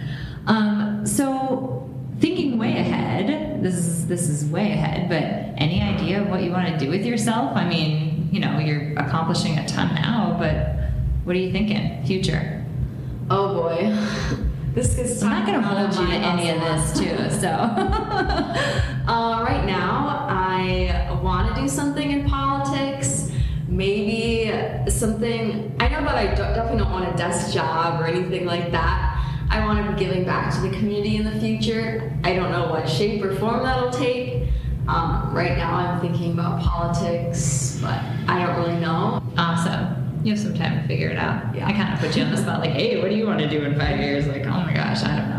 So 1.07 1.89
thinking 2.19 2.59
way 2.59 2.79
ahead, 2.79 3.63
this 3.63 3.75
is 3.75 4.07
this 4.09 4.29
is 4.29 4.45
way 4.47 4.73
ahead, 4.73 5.09
but 5.09 5.23
any 5.61 5.81
idea 5.81 6.21
of 6.21 6.29
what 6.29 6.43
you 6.43 6.51
want 6.51 6.69
to 6.69 6.85
do 6.85 6.91
with 6.91 7.07
yourself? 7.07 7.57
I 7.57 7.69
mean, 7.69 8.29
you 8.33 8.41
know, 8.41 8.59
you're 8.59 8.93
accomplishing 8.99 9.59
a 9.59 9.67
ton 9.69 9.95
now, 9.95 10.37
but 10.39 10.91
what 11.25 11.37
are 11.37 11.39
you 11.39 11.53
thinking? 11.53 12.05
Future? 12.05 12.65
Oh 13.31 13.55
boy. 13.55 13.97
This 14.75 14.95
gets 14.95 15.23
I'm 15.23 15.31
not 15.31 15.47
going 15.47 15.59
to 15.59 15.67
hold 15.67 15.95
you 15.95 16.07
to 16.07 16.13
any 16.13 16.51
of 16.51 16.61
this 16.61 16.99
too. 16.99 17.41
So, 17.41 17.49
uh, 17.49 19.43
right 19.43 19.65
now, 19.65 20.27
I 20.29 21.19
want 21.23 21.55
to 21.55 21.63
do 21.63 21.67
something 21.67 22.11
in 22.11 22.29
politics. 22.29 23.31
Maybe 23.69 24.53
something. 24.91 25.75
I 25.81 25.89
know 25.89 26.01
that 26.03 26.15
I 26.15 26.27
definitely 26.35 26.79
don't 26.79 26.93
want 26.93 27.13
a 27.13 27.17
desk 27.17 27.55
job 27.55 28.01
or 28.01 28.07
anything 28.07 28.45
like 28.45 28.71
that. 28.73 29.16
I 29.51 29.65
want 29.65 29.85
to 29.85 29.93
be 29.93 29.99
giving 29.99 30.25
back 30.25 30.55
to 30.55 30.61
the 30.61 30.71
community 30.71 31.17
in 31.17 31.25
the 31.25 31.39
future. 31.41 32.13
I 32.25 32.35
don't 32.35 32.51
know 32.51 32.69
what 32.69 32.89
shape 32.89 33.23
or 33.23 33.35
form 33.37 33.63
that'll 33.63 33.91
take. 33.91 34.49
Um, 34.89 35.33
right 35.35 35.57
now, 35.57 35.75
I'm 35.75 36.01
thinking 36.01 36.33
about 36.33 36.63
politics, 36.63 37.79
but 37.83 38.01
I 38.29 38.45
don't 38.45 38.57
really 38.59 38.81
know. 38.81 39.23
Awesome 39.37 40.07
you 40.27 40.33
have 40.33 40.43
some 40.43 40.55
time 40.55 40.83
to 40.83 40.89
figure 40.89 41.09
it 41.09 41.17
out. 41.17 41.55
Yeah. 41.55 41.69
I 41.69 41.73
kind 41.73 41.95
of 41.95 42.01
put 42.01 42.17
you 42.17 42.25
on 42.25 42.33
the 42.33 42.37
spot, 42.37 42.59
like, 42.59 42.73
hey, 42.73 43.01
what 43.01 43.11
do 43.11 43.17
you 43.17 43.27
want 43.27 43.39
to 43.39 43.49
do 43.49 43.63
in 43.63 43.79
five 43.79 44.01
years? 44.01 44.27
Like, 44.27 44.45
oh 44.45 44.61
my 44.61 44.75
gosh, 44.75 45.05
I 45.05 45.17
don't 45.17 45.31
know. 45.31 45.37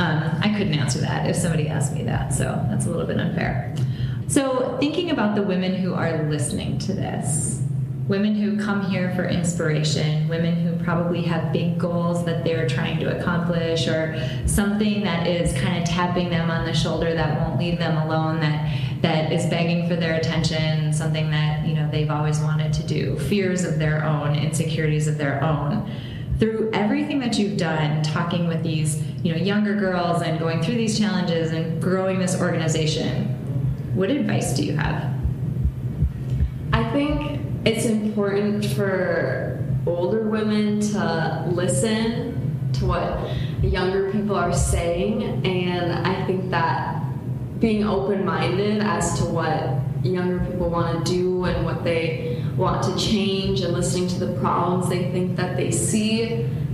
Um, 0.00 0.40
I 0.40 0.54
couldn't 0.56 0.74
answer 0.74 1.00
that 1.00 1.28
if 1.28 1.34
somebody 1.34 1.68
asked 1.68 1.92
me 1.92 2.04
that, 2.04 2.32
so 2.32 2.64
that's 2.70 2.86
a 2.86 2.88
little 2.88 3.06
bit 3.06 3.18
unfair. 3.18 3.74
So, 4.28 4.76
thinking 4.78 5.10
about 5.10 5.34
the 5.34 5.42
women 5.42 5.74
who 5.74 5.94
are 5.94 6.22
listening 6.30 6.78
to 6.78 6.94
this, 6.94 7.62
women 8.06 8.36
who 8.36 8.56
come 8.56 8.88
here 8.88 9.12
for 9.16 9.24
inspiration, 9.24 10.28
women 10.28 10.54
who 10.54 10.71
probably 10.82 11.22
have 11.22 11.52
big 11.52 11.78
goals 11.78 12.24
that 12.24 12.44
they're 12.44 12.68
trying 12.68 12.98
to 13.00 13.18
accomplish, 13.18 13.88
or 13.88 14.16
something 14.46 15.02
that 15.02 15.26
is 15.26 15.52
kind 15.60 15.82
of 15.82 15.88
tapping 15.88 16.30
them 16.30 16.50
on 16.50 16.64
the 16.64 16.74
shoulder 16.74 17.14
that 17.14 17.40
won't 17.40 17.58
leave 17.58 17.78
them 17.78 17.96
alone, 17.96 18.40
that 18.40 18.78
that 19.02 19.32
is 19.32 19.46
begging 19.46 19.88
for 19.88 19.96
their 19.96 20.14
attention, 20.14 20.92
something 20.92 21.30
that 21.30 21.66
you 21.66 21.74
know 21.74 21.88
they've 21.90 22.10
always 22.10 22.40
wanted 22.40 22.72
to 22.72 22.82
do, 22.84 23.18
fears 23.18 23.64
of 23.64 23.78
their 23.78 24.04
own, 24.04 24.34
insecurities 24.34 25.08
of 25.08 25.18
their 25.18 25.42
own. 25.42 25.90
Through 26.38 26.70
everything 26.72 27.18
that 27.20 27.38
you've 27.38 27.56
done, 27.56 28.02
talking 28.02 28.48
with 28.48 28.62
these 28.62 29.02
you 29.22 29.32
know 29.32 29.38
younger 29.38 29.74
girls 29.74 30.22
and 30.22 30.38
going 30.38 30.62
through 30.62 30.74
these 30.74 30.98
challenges 30.98 31.52
and 31.52 31.80
growing 31.80 32.18
this 32.18 32.40
organization, 32.40 33.28
what 33.94 34.10
advice 34.10 34.54
do 34.54 34.64
you 34.64 34.76
have? 34.76 35.12
I 36.72 36.90
think 36.90 37.40
it's 37.64 37.84
important 37.84 38.64
for 38.64 39.51
older 39.86 40.28
women 40.28 40.80
to 40.80 41.44
listen 41.50 42.70
to 42.74 42.86
what 42.86 43.18
younger 43.62 44.10
people 44.12 44.36
are 44.36 44.52
saying, 44.52 45.46
and 45.46 46.06
I 46.06 46.24
think 46.26 46.50
that 46.50 47.02
being 47.58 47.84
open 47.84 48.24
minded 48.24 48.82
as 48.82 49.18
to 49.18 49.24
what 49.26 49.80
younger 50.04 50.44
people 50.44 50.68
want 50.68 51.06
to 51.06 51.12
do 51.12 51.44
and 51.44 51.64
what 51.64 51.84
they 51.84 52.42
want 52.56 52.82
to 52.82 52.96
change 52.98 53.60
and 53.60 53.72
listening 53.72 54.08
to 54.08 54.18
the 54.18 54.38
problems 54.40 54.88
they 54.88 55.10
think 55.12 55.36
that 55.36 55.56
they 55.56 55.70
see 55.70 56.22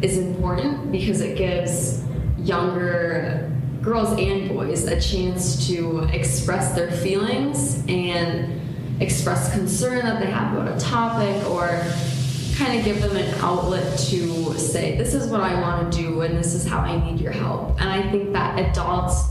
is 0.01 0.17
important 0.17 0.91
because 0.91 1.21
it 1.21 1.37
gives 1.37 2.03
younger 2.39 3.53
girls 3.83 4.19
and 4.19 4.49
boys 4.49 4.85
a 4.85 5.01
chance 5.01 5.67
to 5.69 6.01
express 6.13 6.75
their 6.75 6.91
feelings 6.91 7.85
and 7.89 8.61
express 9.01 9.53
concern 9.53 10.05
that 10.05 10.21
they 10.21 10.31
have 10.31 10.57
about 10.57 10.75
a 10.75 10.81
topic 10.81 11.37
or 11.51 11.69
kind 12.59 12.79
of 12.79 12.85
give 12.85 13.01
them 13.01 13.17
an 13.17 13.35
outlet 13.41 13.99
to 13.99 14.53
say 14.59 14.99
this 14.99 15.15
is 15.15 15.31
what 15.31 15.41
I 15.41 15.61
want 15.61 15.93
to 15.93 15.99
do 15.99 16.23
and 16.23 16.37
this 16.37 16.55
is 16.55 16.67
how 16.67 16.81
I 16.81 16.97
need 17.05 17.21
your 17.21 17.33
help 17.33 17.81
and 17.81 17.89
I 17.89 18.11
think 18.11 18.33
that 18.33 18.59
adults 18.59 19.29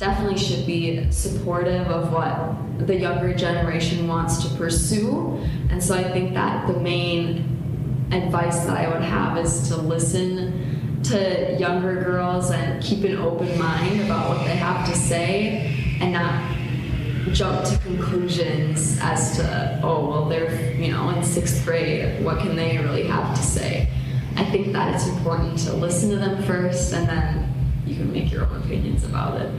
definitely 0.00 0.38
should 0.38 0.66
be 0.66 1.12
supportive 1.12 1.86
of 1.88 2.10
what 2.10 2.86
the 2.86 2.96
younger 2.96 3.34
generation 3.34 4.08
wants 4.08 4.42
to 4.42 4.54
pursue. 4.56 5.46
And 5.68 5.82
so 5.82 5.94
I 5.94 6.02
think 6.02 6.32
that 6.34 6.66
the 6.66 6.80
main 6.80 8.08
advice 8.10 8.64
that 8.64 8.78
I 8.78 8.88
would 8.88 9.02
have 9.02 9.36
is 9.36 9.68
to 9.68 9.76
listen 9.76 11.02
to 11.04 11.56
younger 11.58 12.02
girls 12.02 12.50
and 12.50 12.82
keep 12.82 13.04
an 13.04 13.16
open 13.18 13.58
mind 13.58 14.00
about 14.00 14.30
what 14.30 14.44
they 14.46 14.56
have 14.56 14.88
to 14.88 14.96
say 14.96 15.98
and 16.00 16.14
not 16.14 16.49
jump 17.32 17.64
to 17.66 17.78
conclusions 17.78 18.98
as 19.00 19.36
to, 19.36 19.80
oh, 19.82 20.08
well, 20.08 20.28
they're, 20.28 20.72
you 20.74 20.92
know, 20.92 21.10
in 21.10 21.22
sixth 21.22 21.64
grade, 21.64 22.24
what 22.24 22.38
can 22.38 22.56
they 22.56 22.78
really 22.78 23.04
have 23.04 23.36
to 23.36 23.42
say? 23.42 23.88
I 24.36 24.44
think 24.44 24.72
that 24.72 24.94
it's 24.94 25.06
important 25.06 25.58
to 25.60 25.72
listen 25.72 26.10
to 26.10 26.16
them 26.16 26.42
first 26.44 26.92
and 26.92 27.08
then 27.08 27.54
you 27.86 27.96
can 27.96 28.12
make 28.12 28.30
your 28.30 28.46
own 28.46 28.62
opinions 28.62 29.04
about 29.04 29.40
it. 29.40 29.50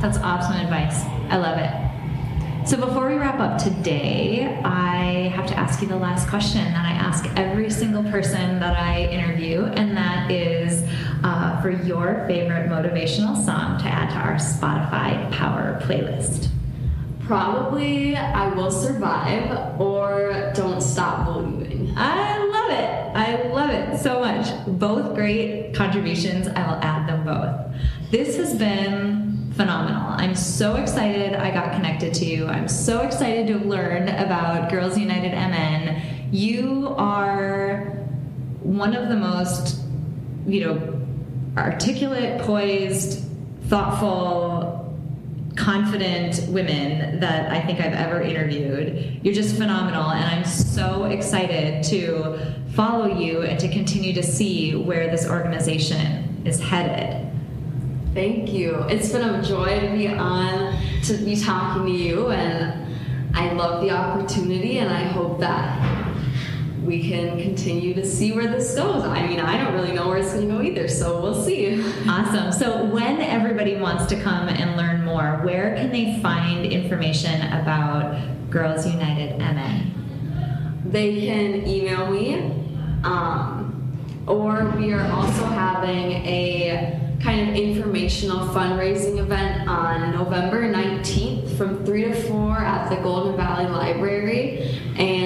That's 0.00 0.18
awesome 0.18 0.56
advice. 0.56 1.02
I 1.30 1.36
love 1.36 1.58
it. 1.58 1.86
So 2.68 2.76
before 2.76 3.08
we 3.08 3.14
wrap 3.14 3.38
up 3.38 3.62
today, 3.62 4.60
I 4.64 5.28
have 5.36 5.46
to 5.46 5.56
ask 5.56 5.80
you 5.80 5.86
the 5.86 5.96
last 5.96 6.28
question 6.28 6.64
that 6.64 6.84
I 6.84 6.90
ask 6.90 7.24
every 7.36 7.70
single 7.70 8.02
person 8.02 8.58
that 8.58 8.76
I 8.76 9.04
interview, 9.04 9.66
and 9.66 9.96
that 9.96 10.32
is 10.32 10.82
uh, 11.22 11.62
for 11.62 11.70
your 11.70 12.24
favorite 12.26 12.68
motivational 12.68 13.36
song 13.36 13.78
to 13.78 13.84
add 13.84 14.10
to 14.10 14.16
our 14.16 14.34
Spotify 14.34 15.30
Power 15.30 15.78
playlist. 15.82 16.48
Probably 17.26 18.14
I 18.14 18.54
Will 18.54 18.70
Survive 18.70 19.80
or 19.80 20.52
Don't 20.54 20.80
Stop 20.80 21.26
Believing. 21.26 21.92
I 21.96 22.38
love 22.38 22.70
it. 22.70 23.16
I 23.16 23.48
love 23.52 23.70
it 23.70 23.98
so 23.98 24.20
much. 24.20 24.46
Both 24.78 25.16
great 25.16 25.74
contributions. 25.74 26.46
I 26.46 26.64
will 26.68 26.80
add 26.84 27.08
them 27.08 27.24
both. 27.24 28.10
This 28.12 28.36
has 28.36 28.54
been 28.54 29.52
phenomenal. 29.56 30.06
I'm 30.10 30.36
so 30.36 30.76
excited 30.76 31.34
I 31.34 31.50
got 31.50 31.72
connected 31.72 32.14
to 32.14 32.24
you. 32.24 32.46
I'm 32.46 32.68
so 32.68 33.00
excited 33.00 33.48
to 33.48 33.58
learn 33.58 34.08
about 34.08 34.70
Girls 34.70 34.96
United 34.96 35.32
MN. 35.32 36.28
You 36.30 36.94
are 36.96 37.86
one 38.62 38.94
of 38.94 39.08
the 39.08 39.16
most, 39.16 39.80
you 40.46 40.64
know, 40.64 41.02
articulate, 41.56 42.40
poised, 42.42 43.24
thoughtful, 43.64 44.65
confident 45.56 46.46
women 46.48 47.18
that 47.20 47.50
I 47.50 47.60
think 47.62 47.80
I've 47.80 47.94
ever 47.94 48.20
interviewed. 48.20 49.20
You're 49.22 49.34
just 49.34 49.56
phenomenal, 49.56 50.10
and 50.10 50.24
I'm 50.24 50.44
so 50.44 51.04
excited 51.04 51.82
to 51.84 52.38
follow 52.74 53.18
you 53.18 53.42
and 53.42 53.58
to 53.60 53.68
continue 53.68 54.12
to 54.12 54.22
see 54.22 54.76
where 54.76 55.10
this 55.10 55.28
organization 55.28 56.42
is 56.44 56.60
headed. 56.60 57.26
Thank 58.14 58.52
you. 58.52 58.76
It's 58.88 59.10
been 59.10 59.28
a 59.28 59.42
joy 59.42 59.80
to 59.80 59.88
be 59.88 60.08
on, 60.08 60.76
to 61.04 61.14
be 61.14 61.36
talking 61.36 61.86
to 61.86 61.92
you, 61.92 62.28
and 62.28 62.96
I 63.34 63.52
love 63.52 63.82
the 63.82 63.90
opportunity, 63.90 64.78
and 64.78 64.92
I 64.92 65.04
hope 65.04 65.40
that 65.40 66.15
we 66.86 67.08
can 67.08 67.40
continue 67.40 67.92
to 67.94 68.06
see 68.06 68.32
where 68.32 68.46
this 68.46 68.74
goes. 68.76 69.02
I 69.04 69.26
mean, 69.26 69.40
I 69.40 69.62
don't 69.62 69.74
really 69.74 69.92
know 69.92 70.08
where 70.08 70.18
it's 70.18 70.32
going 70.32 70.48
to 70.48 70.54
go 70.54 70.62
either, 70.62 70.88
so 70.88 71.20
we'll 71.20 71.42
see. 71.42 71.82
Awesome. 72.08 72.52
So, 72.52 72.84
when 72.84 73.20
everybody 73.20 73.76
wants 73.76 74.06
to 74.06 74.20
come 74.22 74.48
and 74.48 74.76
learn 74.76 75.04
more, 75.04 75.40
where 75.44 75.74
can 75.74 75.90
they 75.90 76.20
find 76.20 76.64
information 76.64 77.42
about 77.52 78.50
Girls 78.50 78.86
United 78.86 79.38
MN? 79.38 79.92
They 80.86 81.26
can 81.26 81.66
email 81.66 82.10
me, 82.10 82.34
um, 83.02 83.92
or 84.26 84.72
we 84.76 84.92
are 84.92 85.10
also 85.12 85.44
having 85.46 86.12
a 86.12 87.06
kind 87.20 87.48
of 87.48 87.56
informational 87.56 88.46
fundraising 88.48 89.18
event 89.18 89.68
on 89.68 90.12
November 90.12 90.62
19th 90.72 91.56
from 91.56 91.84
3 91.84 92.04
to 92.04 92.14
4 92.14 92.58
at 92.58 92.88
the 92.88 92.96
Golden 92.96 93.36
Valley 93.36 93.66
Library. 93.66 94.80
And 94.96 95.25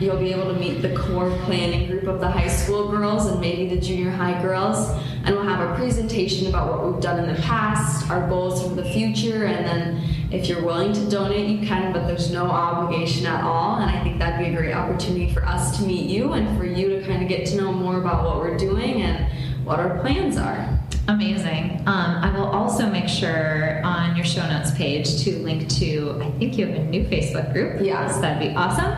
you'll 0.00 0.18
be 0.18 0.32
able 0.32 0.52
to 0.52 0.58
meet 0.58 0.82
the 0.82 0.96
core 0.96 1.30
planning 1.44 1.86
group 1.88 2.04
of 2.04 2.20
the 2.20 2.30
high 2.30 2.48
school 2.48 2.88
girls 2.88 3.26
and 3.26 3.40
maybe 3.40 3.74
the 3.74 3.80
junior 3.80 4.10
high 4.10 4.40
girls. 4.42 4.88
And 5.24 5.34
we'll 5.36 5.44
have 5.44 5.70
a 5.70 5.74
presentation 5.74 6.46
about 6.46 6.70
what 6.70 6.90
we've 6.90 7.02
done 7.02 7.22
in 7.22 7.34
the 7.34 7.40
past, 7.42 8.10
our 8.10 8.28
goals 8.28 8.62
for 8.62 8.74
the 8.74 8.84
future, 8.84 9.46
and 9.46 9.66
then 9.66 10.02
if 10.32 10.48
you're 10.48 10.64
willing 10.64 10.92
to 10.92 11.10
donate, 11.10 11.48
you 11.48 11.66
can, 11.66 11.92
but 11.92 12.06
there's 12.06 12.30
no 12.30 12.46
obligation 12.46 13.26
at 13.26 13.44
all. 13.44 13.76
And 13.76 13.90
I 13.90 14.02
think 14.02 14.18
that'd 14.18 14.38
be 14.38 14.52
a 14.52 14.56
great 14.56 14.72
opportunity 14.72 15.32
for 15.32 15.44
us 15.44 15.76
to 15.78 15.84
meet 15.84 16.08
you 16.08 16.32
and 16.32 16.56
for 16.56 16.64
you 16.64 16.88
to 16.88 17.06
kind 17.06 17.22
of 17.22 17.28
get 17.28 17.46
to 17.48 17.56
know 17.56 17.72
more 17.72 17.98
about 17.98 18.24
what 18.24 18.38
we're 18.38 18.56
doing 18.56 19.02
and 19.02 19.30
what 19.64 19.78
our 19.78 19.98
plans 20.00 20.36
are. 20.36 20.79
Amazing. 21.08 21.82
Um, 21.86 22.22
I 22.22 22.30
will 22.36 22.46
also 22.46 22.88
make 22.88 23.08
sure 23.08 23.82
on 23.84 24.14
your 24.16 24.24
show 24.24 24.46
notes 24.48 24.70
page 24.72 25.22
to 25.24 25.38
link 25.38 25.68
to, 25.70 26.20
I 26.22 26.30
think 26.38 26.56
you 26.56 26.66
have 26.66 26.76
a 26.76 26.84
new 26.84 27.04
Facebook 27.04 27.52
group. 27.52 27.80
Yes. 27.82 28.14
So 28.14 28.20
that'd 28.20 28.48
be 28.48 28.54
awesome. 28.54 28.92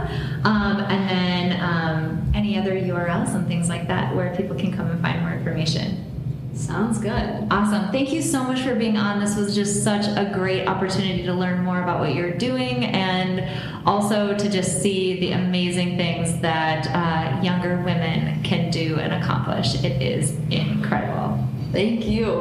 Um, 0.44 0.80
and 0.80 1.08
then 1.08 1.60
um, 1.60 2.32
any 2.34 2.58
other 2.58 2.72
URLs 2.72 3.34
and 3.34 3.46
things 3.46 3.68
like 3.68 3.88
that 3.88 4.14
where 4.14 4.34
people 4.36 4.56
can 4.56 4.72
come 4.72 4.90
and 4.90 5.00
find 5.00 5.20
more 5.22 5.32
information. 5.32 6.08
Sounds 6.54 6.98
good. 6.98 7.46
Awesome. 7.50 7.90
Thank 7.92 8.12
you 8.12 8.20
so 8.20 8.44
much 8.44 8.60
for 8.60 8.74
being 8.74 8.98
on. 8.98 9.20
This 9.20 9.36
was 9.36 9.54
just 9.54 9.82
such 9.82 10.06
a 10.06 10.30
great 10.34 10.66
opportunity 10.68 11.22
to 11.22 11.32
learn 11.32 11.64
more 11.64 11.82
about 11.82 11.98
what 11.98 12.14
you're 12.14 12.36
doing 12.36 12.84
and 12.84 13.86
also 13.86 14.36
to 14.36 14.50
just 14.50 14.82
see 14.82 15.18
the 15.18 15.32
amazing 15.32 15.96
things 15.96 16.38
that 16.40 16.86
uh, 16.88 17.42
younger 17.42 17.76
women 17.82 18.42
can 18.42 18.70
do 18.70 18.96
and 18.98 19.14
accomplish. 19.14 19.82
It 19.82 20.02
is 20.02 20.32
incredible. 20.50 21.38
Thank 21.72 22.06
you. 22.06 22.34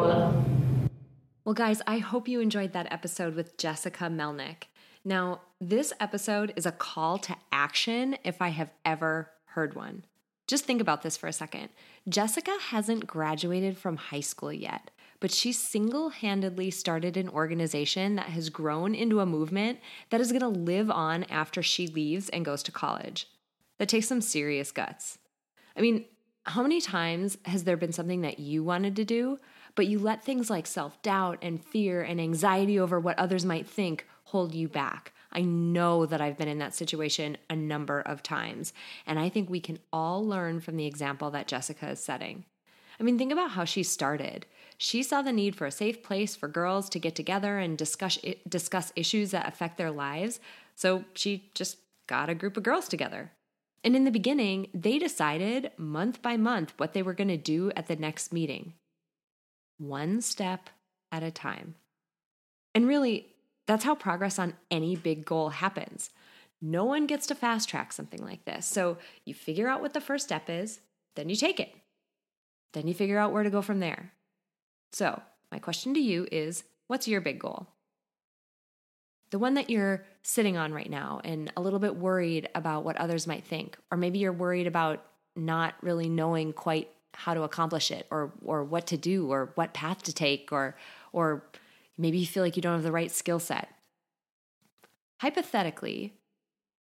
Well, 1.46 1.54
guys, 1.54 1.82
I 1.88 2.00
hope 2.00 2.28
you 2.28 2.42
enjoyed 2.42 2.74
that 2.74 2.92
episode 2.92 3.34
with 3.34 3.58
Jessica 3.58 4.04
Melnick. 4.06 4.64
Now, 5.06 5.40
this 5.62 5.94
episode 6.02 6.52
is 6.58 6.66
a 6.66 6.72
call 6.74 7.18
to 7.20 7.38
action 7.50 8.18
if 8.26 8.42
I 8.42 8.50
have 8.50 8.72
ever 8.84 9.32
heard 9.46 9.74
one. 9.74 10.04
Just 10.48 10.66
think 10.66 10.82
about 10.82 11.02
this 11.02 11.16
for 11.16 11.28
a 11.28 11.34
second. 11.34 11.70
Jessica 12.10 12.52
hasn't 12.60 13.08
graduated 13.08 13.78
from 13.78 13.96
high 13.96 14.20
school 14.20 14.52
yet, 14.52 14.92
but 15.22 15.32
she 15.32 15.54
single 15.54 16.10
handedly 16.10 16.70
started 16.70 17.16
an 17.16 17.30
organization 17.30 18.18
that 18.18 18.26
has 18.26 18.50
grown 18.50 18.94
into 18.94 19.22
a 19.22 19.26
movement 19.26 19.80
that 20.10 20.20
is 20.20 20.34
going 20.34 20.42
to 20.42 20.48
live 20.50 20.92
on 20.92 21.24
after 21.30 21.64
she 21.64 21.88
leaves 21.88 22.28
and 22.30 22.44
goes 22.44 22.62
to 22.64 22.72
college. 22.74 23.30
That 23.80 23.88
takes 23.88 24.10
some 24.10 24.20
serious 24.20 24.74
guts. 24.74 25.20
I 25.78 25.80
mean, 25.80 26.04
how 26.46 26.64
many 26.64 26.82
times 26.82 27.38
has 27.46 27.64
there 27.64 27.78
been 27.78 27.94
something 27.94 28.22
that 28.22 28.40
you 28.40 28.64
wanted 28.64 28.96
to 28.96 29.06
do, 29.06 29.40
but 29.76 29.88
you 29.88 30.00
let 30.00 30.24
things 30.24 30.50
like 30.50 30.66
self 30.66 31.02
doubt 31.02 31.40
and 31.42 31.64
fear 31.64 32.02
and 32.02 32.20
anxiety 32.20 32.80
over 32.80 33.00
what 33.00 33.20
others 33.20 33.46
might 33.46 33.68
think 33.68 34.08
hold 34.26 34.56
you 34.56 34.68
back? 34.68 35.14
I 35.32 35.42
know 35.42 36.06
that 36.06 36.20
I've 36.20 36.38
been 36.38 36.48
in 36.48 36.60
that 36.60 36.76
situation 36.76 37.38
a 37.50 37.56
number 37.56 38.02
of 38.02 38.24
times, 38.24 38.74
and 39.06 39.18
I 39.18 39.30
think 39.30 39.50
we 39.50 39.62
can 39.62 39.80
all 39.94 40.26
learn 40.26 40.60
from 40.60 40.76
the 40.76 40.88
example 40.88 41.32
that 41.32 41.48
Jessica 41.48 41.90
is 41.90 42.04
setting. 42.04 42.44
I 43.00 43.04
mean, 43.04 43.18
think 43.18 43.32
about 43.32 43.52
how 43.52 43.64
she 43.64 43.84
started. 43.84 44.46
She 44.78 45.04
saw 45.04 45.22
the 45.22 45.32
need 45.32 45.56
for 45.56 45.66
a 45.66 45.72
safe 45.72 46.04
place 46.04 46.36
for 46.36 46.48
girls 46.48 46.90
to 46.90 47.00
get 47.00 47.16
together 47.16 47.60
and 47.60 47.78
discuss 47.78 48.18
discuss 48.48 48.92
issues 48.96 49.32
that 49.32 49.48
affect 49.48 49.78
their 49.78 49.92
lives, 49.92 50.40
so 50.76 51.06
she 51.14 51.50
just 51.54 51.78
got 52.08 52.30
a 52.30 52.36
group 52.36 52.58
of 52.58 52.64
girls 52.64 52.88
together. 52.88 53.32
And 53.84 53.96
in 53.96 54.04
the 54.04 54.12
beginning, 54.12 54.68
they 54.74 55.00
decided 55.00 55.72
month 55.78 56.22
by 56.22 56.38
month 56.38 56.74
what 56.78 56.94
they 56.94 57.02
were 57.02 57.14
going 57.14 57.30
to 57.30 57.38
do 57.38 57.72
at 57.76 57.88
the 57.88 57.96
next 57.96 58.32
meeting. 58.32 58.74
One 59.78 60.22
step 60.22 60.70
at 61.12 61.24
a 61.24 61.32
time. 61.32 61.76
And 62.76 62.88
really, 62.88 63.28
that's 63.68 63.84
how 63.84 63.96
progress 63.96 64.38
on 64.38 64.54
any 64.70 64.96
big 64.96 65.26
goal 65.26 65.50
happens. 65.50 66.12
No 66.62 66.86
one 66.86 67.08
gets 67.08 67.26
to 67.28 67.36
fast 67.36 67.68
track 67.68 67.92
something 67.92 68.24
like 68.24 68.46
this. 68.46 68.68
So 68.68 68.98
you 69.26 69.34
figure 69.34 69.68
out 69.68 69.82
what 69.82 69.94
the 69.94 70.02
first 70.02 70.26
step 70.26 70.50
is, 70.50 70.80
then 71.16 71.28
you 71.30 71.36
take 71.36 71.60
it. 71.60 71.74
Then 72.74 72.88
you 72.88 72.94
figure 72.94 73.18
out 73.18 73.34
where 73.34 73.44
to 73.44 73.50
go 73.50 73.62
from 73.62 73.80
there. 73.80 74.14
So, 74.94 75.22
my 75.52 75.60
question 75.60 75.94
to 75.96 76.00
you 76.00 76.28
is 76.32 76.64
what's 76.88 77.08
your 77.08 77.20
big 77.20 77.40
goal? 77.40 77.68
The 79.32 79.40
one 79.40 79.56
that 79.56 79.70
you're 79.70 80.06
sitting 80.24 80.58
on 80.58 80.74
right 80.74 80.90
now 80.90 81.22
and 81.24 81.52
a 81.58 81.62
little 81.62 81.80
bit 81.80 81.96
worried 81.96 82.50
about 82.54 82.84
what 82.84 82.98
others 82.98 83.28
might 83.28 83.46
think, 83.46 83.78
or 83.90 83.98
maybe 83.98 84.20
you're 84.20 84.32
worried 84.32 84.68
about 84.68 85.04
not 85.36 85.76
really 85.82 86.10
knowing 86.10 86.54
quite 86.54 86.90
how 87.14 87.34
to 87.34 87.44
accomplish 87.44 87.92
it 87.92 88.08
or 88.12 88.32
or 88.46 88.64
what 88.64 88.88
to 88.88 88.98
do 88.98 89.32
or 89.32 89.52
what 89.56 89.74
path 89.74 90.04
to 90.04 90.14
take 90.14 90.52
or 90.52 90.76
or 91.12 91.44
Maybe 92.02 92.18
you 92.18 92.26
feel 92.26 92.42
like 92.42 92.56
you 92.56 92.64
don't 92.64 92.74
have 92.74 92.84
the 92.84 92.92
right 92.92 93.12
skill 93.12 93.40
set. 93.40 93.70
Hypothetically, 95.20 96.16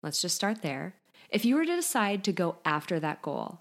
let's 0.02 0.20
just 0.20 0.36
start 0.36 0.60
there. 0.60 0.96
If 1.30 1.46
you 1.46 1.56
were 1.56 1.64
to 1.64 1.76
decide 1.76 2.24
to 2.24 2.32
go 2.32 2.56
after 2.62 3.00
that 3.00 3.22
goal, 3.22 3.60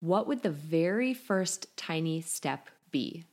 what 0.00 0.26
would 0.26 0.42
the 0.42 0.50
very 0.50 1.14
first 1.14 1.76
tiny 1.76 2.20
step 2.20 2.68
be? 2.90 3.24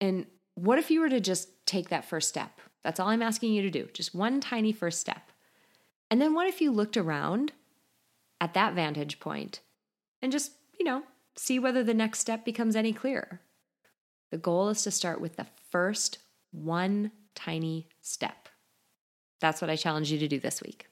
And 0.00 0.26
what 0.56 0.80
if 0.80 0.90
you 0.90 1.00
were 1.00 1.08
to 1.08 1.20
just 1.20 1.64
take 1.66 1.90
that 1.90 2.04
first 2.04 2.28
step? 2.28 2.60
That's 2.84 3.00
all 3.00 3.08
I'm 3.08 3.22
asking 3.22 3.52
you 3.52 3.62
to 3.62 3.70
do, 3.70 3.88
just 3.92 4.14
one 4.14 4.40
tiny 4.40 4.72
first 4.72 5.00
step. 5.00 5.30
And 6.10 6.20
then 6.20 6.34
what 6.34 6.48
if 6.48 6.60
you 6.60 6.70
looked 6.70 6.96
around 6.96 7.52
at 8.40 8.54
that 8.54 8.74
vantage 8.74 9.20
point 9.20 9.60
and 10.22 10.32
just, 10.32 10.52
you 10.78 10.84
know, 10.84 11.02
see 11.36 11.58
whether 11.58 11.84
the 11.84 11.94
next 11.94 12.20
step 12.20 12.44
becomes 12.44 12.76
any 12.76 12.92
clearer? 12.92 13.40
The 14.30 14.38
goal 14.38 14.68
is 14.68 14.82
to 14.82 14.90
start 14.90 15.20
with 15.20 15.36
the 15.36 15.46
first 15.70 16.18
one 16.50 17.12
tiny 17.34 17.88
step. 18.00 18.48
That's 19.40 19.60
what 19.60 19.70
I 19.70 19.76
challenge 19.76 20.10
you 20.10 20.18
to 20.18 20.28
do 20.28 20.40
this 20.40 20.62
week. 20.62 20.86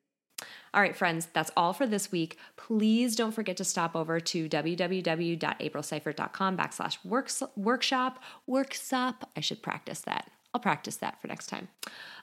All 0.75 0.83
right, 0.83 0.97
friends, 0.97 1.29
that's 1.33 1.51
all 1.57 1.73
for 1.73 1.87
this 1.87 2.13
week. 2.13 2.37
Please 2.57 3.17
don't 3.17 3.33
forget 3.33 3.57
to 3.57 3.65
stop 3.65 3.97
over 3.97 4.21
to 4.21 4.49
www.aprilseifert.com 4.49 6.57
backslash 6.57 6.99
workshop, 7.05 8.23
workshop. 8.47 9.31
I 9.35 9.41
should 9.41 9.63
practice 9.63 10.01
that. 10.01 10.31
I'll 10.57 10.61
practice 10.61 10.97
that 10.97 11.21
for 11.21 11.29
next 11.29 11.49
time. 11.49 11.69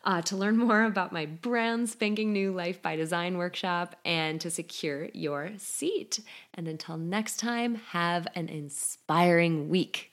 Uh, 0.04 0.24
to 0.24 0.36
learn 0.36 0.58
more 0.58 0.86
about 0.86 1.14
my 1.14 1.28
brand 1.28 1.88
spanking 1.88 2.34
new 2.34 2.52
Life 2.52 2.82
by 2.82 2.96
Design 2.96 3.38
workshop 3.38 3.96
and 4.06 4.42
to 4.42 4.50
secure 4.50 5.10
your 5.14 5.52
seat. 5.58 6.20
And 6.56 6.68
until 6.68 6.98
next 6.98 7.38
time, 7.38 7.76
have 7.76 8.28
an 8.34 8.50
inspiring 8.50 9.70
week. 9.70 10.13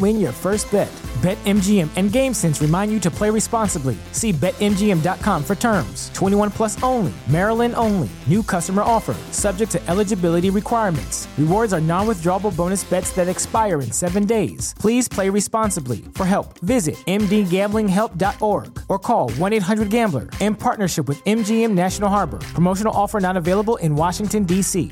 win 0.01 0.19
your 0.19 0.31
first 0.31 0.71
bet. 0.71 0.91
BetMGM 1.21 1.87
and 1.97 2.09
GameSense 2.09 2.61
remind 2.61 2.91
you 2.91 2.99
to 3.01 3.11
play 3.11 3.29
responsibly. 3.29 3.95
See 4.11 4.33
BetMGM.com 4.33 5.43
for 5.43 5.53
terms. 5.53 6.09
21 6.15 6.49
plus 6.49 6.81
only, 6.81 7.13
Maryland 7.29 7.75
only. 7.77 8.09
New 8.25 8.41
customer 8.41 8.81
offer, 8.81 9.13
subject 9.31 9.71
to 9.73 9.89
eligibility 9.89 10.49
requirements. 10.49 11.27
Rewards 11.37 11.73
are 11.73 11.79
non 11.79 12.07
withdrawable 12.07 12.55
bonus 12.57 12.83
bets 12.83 13.11
that 13.11 13.27
expire 13.27 13.81
in 13.81 13.91
seven 13.91 14.25
days. 14.25 14.73
Please 14.79 15.07
play 15.07 15.29
responsibly. 15.29 15.97
For 16.15 16.25
help, 16.25 16.57
visit 16.59 16.95
mdgamblinghelp.org 17.05 18.81
or 18.89 18.97
call 18.97 19.29
1 19.29 19.53
800 19.53 19.89
Gambler 19.91 20.27
in 20.39 20.55
partnership 20.55 21.07
with 21.07 21.23
MGM 21.25 21.71
National 21.71 22.09
Harbor. 22.09 22.39
Promotional 22.55 22.95
offer 22.95 23.19
not 23.19 23.37
available 23.37 23.75
in 23.77 23.95
Washington, 23.95 24.43
D.C. 24.43 24.91